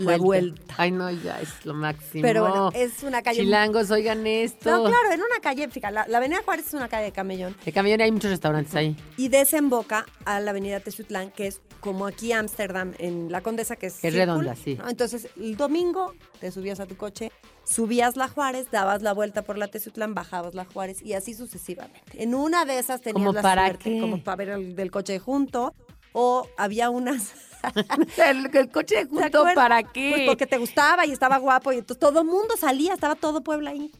[0.00, 0.74] la vuelta.
[0.78, 2.22] Ay, no, ya es lo máximo.
[2.22, 3.40] Pero bueno, es una calle...
[3.40, 4.70] Chilangos, oigan esto.
[4.70, 7.56] No, claro, en una calle, fíjate, la, la Avenida Juárez es una calle de camellón
[7.64, 8.96] De camión hay muchos restaurantes ahí.
[9.16, 13.86] y desemboca a la Avenida Tezutlán, que es como aquí Ámsterdam, en la Condesa, que
[13.86, 13.94] es...
[13.94, 14.74] Es círculo, redonda, sí.
[14.74, 14.88] ¿no?
[14.88, 17.32] Entonces, el domingo te subías a tu coche,
[17.64, 22.22] subías la Juárez, dabas la vuelta por la Tezutlán, bajabas la Juárez y así sucesivamente.
[22.22, 24.00] En una de esas tenías ¿Como la para suerte, qué?
[24.00, 25.74] como para ver el del coche junto,
[26.12, 27.32] O había unas...
[28.26, 29.54] el, el coche de.
[29.54, 30.12] ¿para qué?
[30.14, 33.42] Pues porque te gustaba y estaba guapo y entonces todo el mundo salía, estaba todo
[33.42, 33.90] Puebla ahí.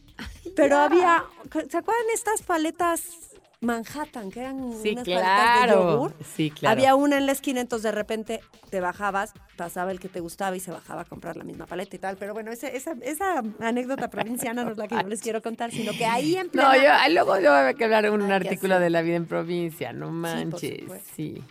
[0.55, 1.23] Pero había,
[1.69, 3.31] ¿se acuerdan estas paletas
[3.61, 5.91] Manhattan, que eran Sí, unas paletas de claro.
[5.91, 6.15] yogur?
[6.35, 6.71] Sí, claro.
[6.71, 8.41] Había una en la esquina, entonces de repente
[8.71, 11.95] te bajabas, pasaba el que te gustaba y se bajaba a comprar la misma paleta
[11.95, 12.17] y tal.
[12.17, 15.91] Pero bueno, esa, esa anécdota provinciana no es la que yo les quiero contar, sino
[15.91, 16.69] que ahí en plena...
[16.69, 19.93] No, yo, luego yo voy a hablar un que artículo de la vida en provincia,
[19.93, 20.81] no manches,
[21.15, 21.43] sí.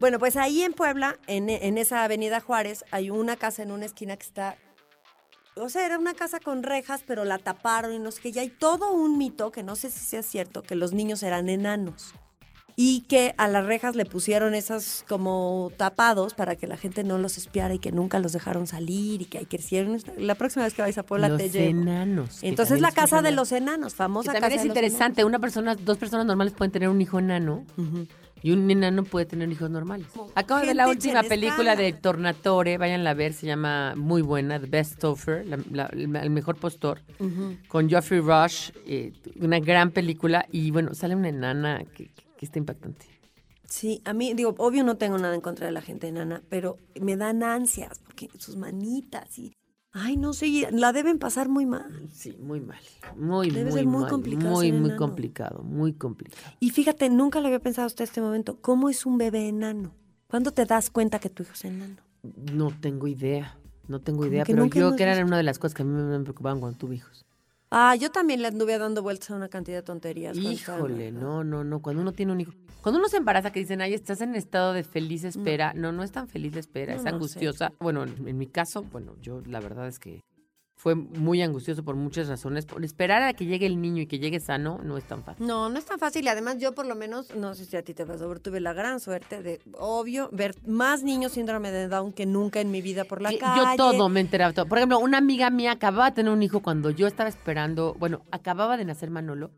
[0.00, 3.86] Bueno, pues ahí en Puebla, en, en esa avenida Juárez, hay una casa en una
[3.86, 4.56] esquina que está...
[5.56, 8.28] O sea, era una casa con rejas, pero la taparon y no sé qué.
[8.28, 11.48] Y hay todo un mito, que no sé si sea cierto, que los niños eran
[11.48, 12.14] enanos.
[12.76, 17.18] Y que a las rejas le pusieron esas como tapados para que la gente no
[17.18, 19.98] los espiara y que nunca los dejaron salir y que ahí crecieron.
[20.16, 21.70] La próxima vez que vayas a Puebla los te llevo.
[21.70, 22.38] enanos.
[22.38, 25.24] que Entonces la casa de los enanos, Que famosa también casa es de los interesante,
[25.24, 27.64] una persona, dos personas normales pueden tener un hijo enano
[28.42, 30.06] y un enano puede tener hijos normales.
[30.34, 34.60] Acabo de ver la última película de Tornatore, váyanla a ver, se llama muy buena,
[34.60, 35.02] The Best
[35.44, 35.86] la- la-
[36.22, 37.00] el mejor postor,
[37.68, 42.58] con Geoffrey Rush, eh, una gran película y bueno, sale una enana que, que está
[42.58, 43.06] impactante.
[43.68, 46.78] Sí, a mí, digo, obvio no tengo nada en contra de la gente enana, pero
[47.00, 49.52] me dan ansias porque sus manitas y.
[49.92, 52.08] Ay, no sé, y la deben pasar muy mal.
[52.12, 52.78] Sí, muy mal,
[53.16, 54.96] muy, Debe muy ser muy mal, complicado muy, muy enano.
[54.96, 56.52] complicado, muy complicado.
[56.60, 58.60] Y fíjate, nunca lo había pensado hasta este momento.
[58.60, 59.94] ¿Cómo es un bebé enano?
[60.28, 61.96] ¿Cuándo te das cuenta que tu hijo es enano?
[62.22, 63.58] No tengo idea,
[63.88, 65.26] no tengo idea, pero yo hemos que era visto.
[65.26, 67.24] una de las cosas que a mí me preocupaban cuando tuve hijos.
[67.70, 70.36] Ah, yo también le anduve dando vueltas a una cantidad de tonterías.
[70.36, 71.80] Híjole, no, no, no.
[71.80, 72.52] Cuando uno tiene un hijo.
[72.80, 75.72] Cuando uno se embaraza, que dicen, ay, estás en estado de feliz espera.
[75.74, 77.72] No, no, es tan feliz de espera, No, es no, angustiosa.
[77.80, 80.22] Bueno, en, en mi caso, bueno, yo la verdad es que
[80.78, 82.64] fue muy angustioso por muchas razones.
[82.64, 85.44] Por esperar a que llegue el niño y que llegue sano no es tan fácil.
[85.44, 86.24] No, no es tan fácil.
[86.24, 88.60] Y además, yo por lo menos, no sé si a ti te pasó, pero tuve
[88.60, 92.80] la gran suerte de, obvio, ver más niños síndrome de Down que nunca en mi
[92.80, 93.76] vida por la Que calle.
[93.76, 94.52] Yo todo me enteraba.
[94.52, 94.66] Todo.
[94.66, 98.22] Por ejemplo, una amiga mía acababa de tener un hijo cuando yo estaba esperando, bueno,
[98.30, 99.50] acababa de nacer Manolo,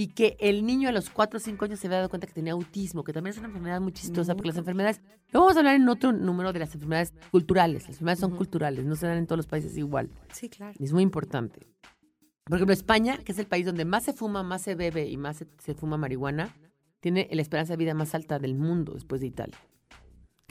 [0.00, 2.32] y que el niño a los 4 o 5 años se había dado cuenta que
[2.32, 5.58] tenía autismo, que también es una enfermedad muy chistosa, porque las enfermedades, luego vamos a
[5.58, 7.82] hablar en otro número de las enfermedades culturales.
[7.82, 10.08] Las enfermedades son culturales, no se dan en todos los países igual.
[10.32, 10.74] Sí, claro.
[10.80, 11.66] Es muy importante.
[12.44, 15.18] Por ejemplo, España, que es el país donde más se fuma, más se bebe y
[15.18, 16.48] más se, se fuma marihuana,
[17.00, 19.58] tiene la esperanza de vida más alta del mundo después de Italia.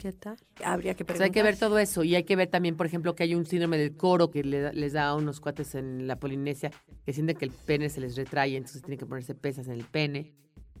[0.00, 0.38] ¿Qué tal?
[0.64, 1.16] Habría que O preguntar.
[1.18, 3.34] sea, hay que ver todo eso y hay que ver también, por ejemplo, que hay
[3.34, 6.70] un síndrome del coro que le les da a unos cuates en la Polinesia
[7.04, 9.84] que sienten que el pene se les retrae, entonces tienen que ponerse pesas en el
[9.84, 10.32] pene.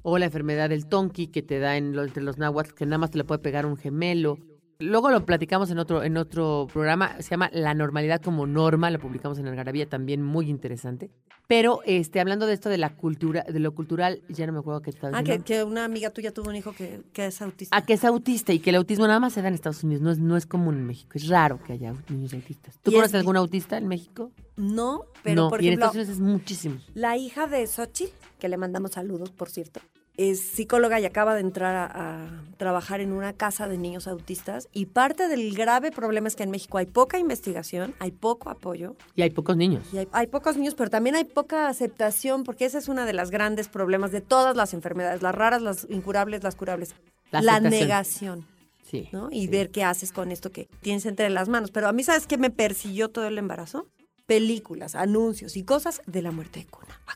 [0.02, 2.96] O la enfermedad del tonki que te da en lo- entre los náhuatl, que nada
[2.96, 4.38] más te le puede pegar un gemelo.
[4.78, 8.98] Luego lo platicamos en otro, en otro programa, se llama La normalidad como norma, lo
[8.98, 11.10] publicamos en Algarabía, también muy interesante.
[11.50, 14.82] Pero este, hablando de esto de la cultura, de lo cultural, ya no me acuerdo
[14.82, 17.76] qué estaba Ah, que, una amiga tuya tuvo un hijo que, que es autista.
[17.76, 20.00] A que es autista y que el autismo nada más se da en Estados Unidos,
[20.00, 21.10] no es, no es común en México.
[21.14, 22.78] Es raro que haya niños autistas.
[22.84, 24.30] ¿Tú conoces algún autista en México?
[24.54, 26.76] No, pero no, por y en Estados Unidos es muchísimo.
[26.94, 29.80] la hija de Xochitl, que le mandamos saludos, por cierto,
[30.28, 31.86] es psicóloga y acaba de entrar a,
[32.24, 34.68] a trabajar en una casa de niños autistas.
[34.72, 38.96] Y parte del grave problema es que en México hay poca investigación, hay poco apoyo
[39.16, 39.86] Y hay pocos niños.
[39.92, 43.12] y hay, hay pocos niños, pero también hay poca aceptación, porque ese es uno de
[43.12, 46.94] los grandes problemas de todas las enfermedades, las raras, las incurables, las curables.
[47.30, 48.46] La negación.
[48.82, 49.08] Sí.
[49.12, 49.28] ¿no?
[49.30, 49.46] Y sí.
[49.46, 51.70] ver qué haces con esto que tienes entre las manos.
[51.70, 53.86] Pero a mí, ¿sabes qué me persiguió todo el embarazo?
[54.26, 57.00] Películas, anuncios y cosas de la muerte de cuna.
[57.06, 57.14] Ah,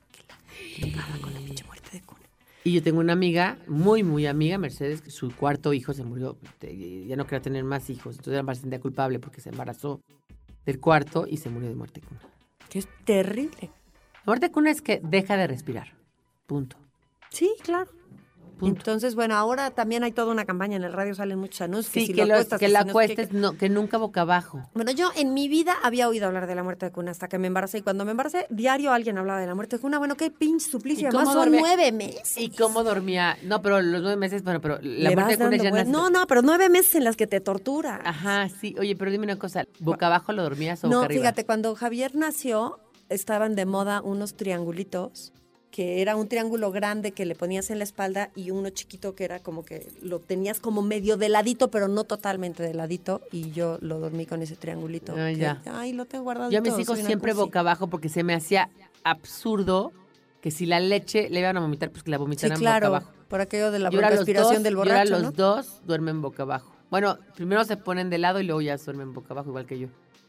[0.81, 2.21] tocaba con la pinche muerte de cuna.
[2.67, 6.39] Y yo tengo una amiga, muy, muy amiga, Mercedes, que su cuarto hijo se murió.
[7.07, 8.17] Ya no quería tener más hijos.
[8.17, 10.01] Entonces era bastante culpable porque se embarazó
[10.65, 12.21] del cuarto y se murió de muerte cuna.
[12.71, 13.71] Que es terrible.
[14.17, 15.93] La muerte cuna es que deja de respirar.
[16.47, 16.79] Punto.
[17.29, 17.91] Sí, claro.
[18.59, 18.79] Punto.
[18.79, 21.93] Entonces, bueno, ahora también hay toda una campaña en el radio, salen muchos anuncios.
[21.93, 24.63] Sí, si que, lo acuestas, que la no acuestes, que- no, que nunca boca abajo.
[24.75, 27.39] Bueno, yo en mi vida había oído hablar de la muerte de cuna hasta que
[27.39, 27.79] me embaracé.
[27.79, 29.99] Y cuando me embaracé, diario alguien hablaba de la muerte de cuna.
[29.99, 31.09] Bueno, qué pinche suplicio.
[31.09, 31.61] ¿Y cómo Además, son dormía?
[31.61, 32.39] nueve meses.
[32.39, 33.37] ¿Y cómo dormía?
[33.43, 36.11] No, pero los nueve meses, bueno, pero la Le muerte de cuna ya nace- No,
[36.11, 38.01] no, pero nueve meses en las que te tortura.
[38.05, 38.75] Ajá, sí.
[38.79, 41.23] Oye, pero dime una cosa, ¿boca abajo lo dormías o No, boca arriba?
[41.23, 42.79] fíjate, cuando Javier nació,
[43.09, 45.33] estaban de moda unos triangulitos,
[45.75, 49.25] que era un triángulo grande que le ponías en la espalda y uno chiquito que
[49.25, 53.51] era como que lo tenías como medio de ladito, pero no totalmente de ladito, y
[53.51, 55.15] yo lo dormí con ese triangulito.
[55.19, 55.61] Ah, que- ya.
[55.73, 56.53] Ay, lo tengo guardado.
[56.53, 57.45] Yo a mis hijos siempre cursi.
[57.47, 58.71] boca abajo porque se me hacía
[59.03, 59.91] absurdo
[60.41, 62.97] que si la leche le iban a vomitar, pues que la Sí, vomitaran claro, boca
[62.99, 63.13] abajo.
[63.29, 65.33] por aquello de la respiración del y ahora borracho, los ¿no?
[65.33, 66.73] dos duermen boca abajo.
[66.91, 69.89] Bueno, primero se ponen de lado y luego ya duermen boca abajo, igual que yo.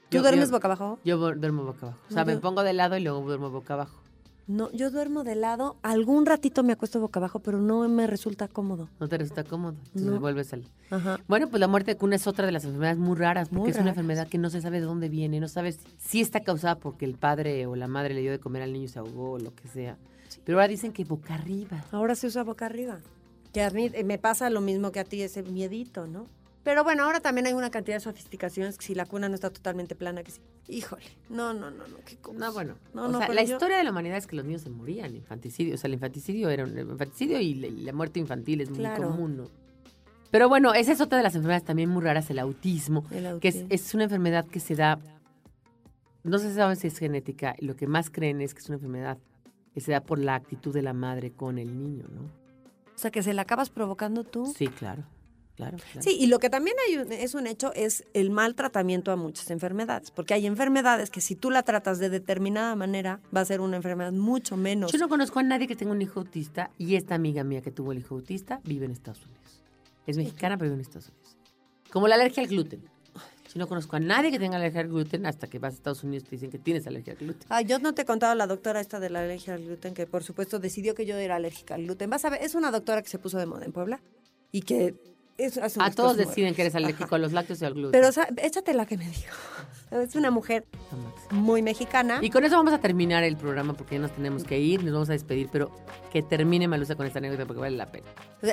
[0.09, 0.97] ¿Tú Yo- duermes yo- boca abajo?
[1.03, 1.99] Yo duermo boca abajo.
[2.09, 3.99] O sea, No, me yo- pongo de lado y luego duermo boca abajo.
[4.47, 5.75] No, yo duermo de lado.
[5.81, 8.89] Algún ratito me acuesto boca abajo, pero no me resulta cómodo.
[8.99, 9.75] No te resulta cómodo.
[9.87, 10.19] Entonces No.
[10.19, 10.65] vuelves al...
[10.91, 11.19] Ajá.
[11.27, 13.69] Bueno, pues la muerte de cuna es otra de las enfermedades muy raras, porque Muy
[13.71, 16.75] es una enfermedad que no se sabe de dónde viene, no sabes si está causada
[16.75, 19.31] porque el padre o la madre le dio de comer al niño y se ahogó
[19.31, 19.97] o lo que sea.
[20.43, 21.83] Pero ahora dicen que boca arriba.
[21.91, 22.99] Ahora se usa boca arriba.
[23.51, 26.27] Que a mí eh, me pasa lo mismo que a ti, ese miedito, ¿no?
[26.65, 29.49] Pero bueno, ahora también hay una cantidad de sofisticaciones que si la cuna no está
[29.51, 30.41] totalmente plana, que sí.
[30.67, 32.37] Híjole, no, no, no, no, qué cosa.
[32.39, 32.75] No, bueno.
[32.93, 34.71] No, o no, sea, la yo- historia de la humanidad es que los niños se
[34.71, 35.75] morían, infanticidio.
[35.75, 39.09] O sea, el infanticidio era un el infanticidio y la, muerte infantil es muy Claro.
[39.11, 39.43] común, ¿no?
[40.31, 43.47] Pero bueno, esa es otra de las enfermedades también muy raras, el autismo, El que
[43.49, 43.67] es, autismo.
[43.69, 44.99] es una enfermedad que se da,
[46.23, 49.17] no se sabe si es genética, lo que más creen es que es una enfermedad
[49.73, 52.23] que se da por la actitud de la madre con el niño, ¿no?
[52.23, 54.51] O sea, que se la acabas provocando tú.
[54.57, 55.03] Sí, claro,
[55.55, 55.77] claro.
[55.77, 56.01] claro.
[56.01, 59.15] Sí, y lo que también hay un- es un hecho es el mal tratamiento a
[59.15, 63.45] muchas enfermedades, porque hay enfermedades que si tú la tratas de determinada manera va a
[63.45, 64.91] ser una enfermedad mucho menos.
[64.91, 67.71] Yo no conozco a nadie que tenga un hijo autista y esta amiga mía que
[67.71, 69.61] tuvo el hijo autista vive en Estados Unidos.
[70.07, 71.37] Es mexicana, pero vive en Estados Unidos.
[71.91, 72.83] Como la alergia al gluten.
[73.53, 76.03] Yo no conozco a nadie que tenga alergia al gluten hasta que vas a Estados
[76.03, 77.47] Unidos y te dicen que tienes alergia al gluten.
[77.47, 80.05] Ay, yo no te he contado la doctora esta de la alergia al gluten, que
[80.05, 82.09] por supuesto decidió que yo era alérgica al gluten.
[82.09, 84.01] Vas a ver, es una doctora que se puso de moda en Puebla
[84.51, 84.95] y que
[85.37, 87.91] es, A todos deciden que eres alérgico a los lácteos y al gluten.
[87.91, 89.35] Pero o sea, échate la que me dijo.
[89.91, 90.65] Es una mujer
[91.31, 92.19] muy mexicana.
[92.21, 94.91] Y con eso vamos a terminar el programa porque ya nos tenemos que ir, nos
[94.91, 95.71] vamos a despedir, pero
[96.11, 98.07] que termine Malusa con esta anécdota porque vale la pena.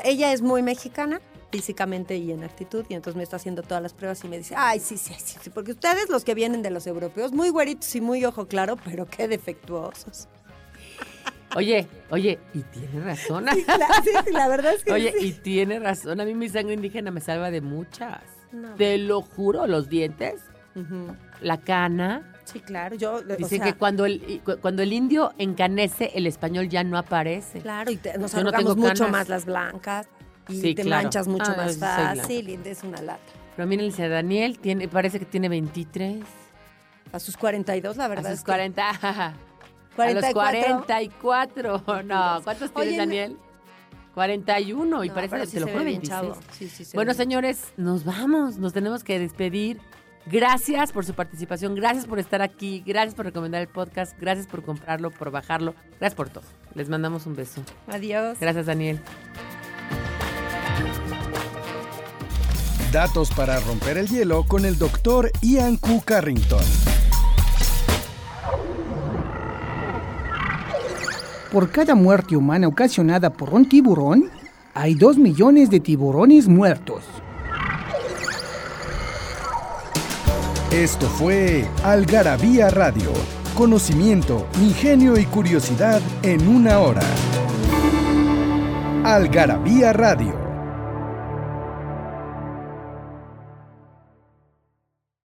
[0.05, 1.21] Ella es muy mexicana,
[1.51, 4.55] físicamente y en actitud, y entonces me está haciendo todas las pruebas y me dice,
[4.57, 7.93] ay, sí, sí, sí, sí, porque ustedes los que vienen de los europeos, muy güeritos
[7.97, 10.29] y muy ojo claro, pero qué defectuosos.
[11.57, 13.47] Oye, oye, y tiene razón.
[13.53, 15.27] Sí, la, sí, la verdad es que Oye, sí.
[15.29, 16.21] y tiene razón.
[16.21, 18.23] A mí mi sangre indígena me salva de muchas.
[18.53, 18.75] No.
[18.75, 20.41] Te lo juro, los dientes,
[21.41, 22.29] la cana.
[22.45, 26.83] Sí, claro, yo, o sea, que cuando el, cuando el indio encanece, el español ya
[26.85, 27.61] no aparece.
[27.61, 30.09] claro, y te- nos Yo no arrugamos tengo mucho más las blancas
[30.49, 31.05] y Sí, te claro.
[31.05, 33.21] manchas mucho Ah, más fácil y es una lata.
[33.57, 36.25] Pero miren, dice Daniel, tiene, parece que tiene 23.
[37.13, 39.35] A sus 42, la verdad a es sus que- 40.
[39.93, 40.69] A 44.
[40.69, 41.83] los 44.
[42.05, 43.37] No, ¿cuántos Oye, tienes, Daniel?
[44.15, 46.09] 41 y No, parece, te sí lo se juro, ve bien 26.
[46.11, 46.37] chavo.
[46.53, 47.15] Sí, sí se Bueno, ve.
[47.17, 49.81] señores, nos vamos, nos tenemos que despedir.
[50.27, 54.63] Gracias por su participación, gracias por estar aquí, gracias por recomendar el podcast, gracias por
[54.63, 56.45] comprarlo, por bajarlo, gracias por todo.
[56.75, 57.61] Les mandamos un beso.
[57.89, 58.39] Adiós.
[58.41, 59.01] Gracias, Daniel.
[62.93, 66.03] Datos para romper el hielo con el doctor Ian Q.
[66.05, 66.92] Carrington.
[71.53, 74.31] Por cada muerte humana ocasionada por un tiburón,
[74.73, 77.05] hay dos millones de tiburones muertos.
[80.73, 83.13] Esto fue Algarabía Radio.
[83.55, 87.03] Conocimiento, ingenio y curiosidad en una hora.
[89.05, 90.42] Algarabía Radio.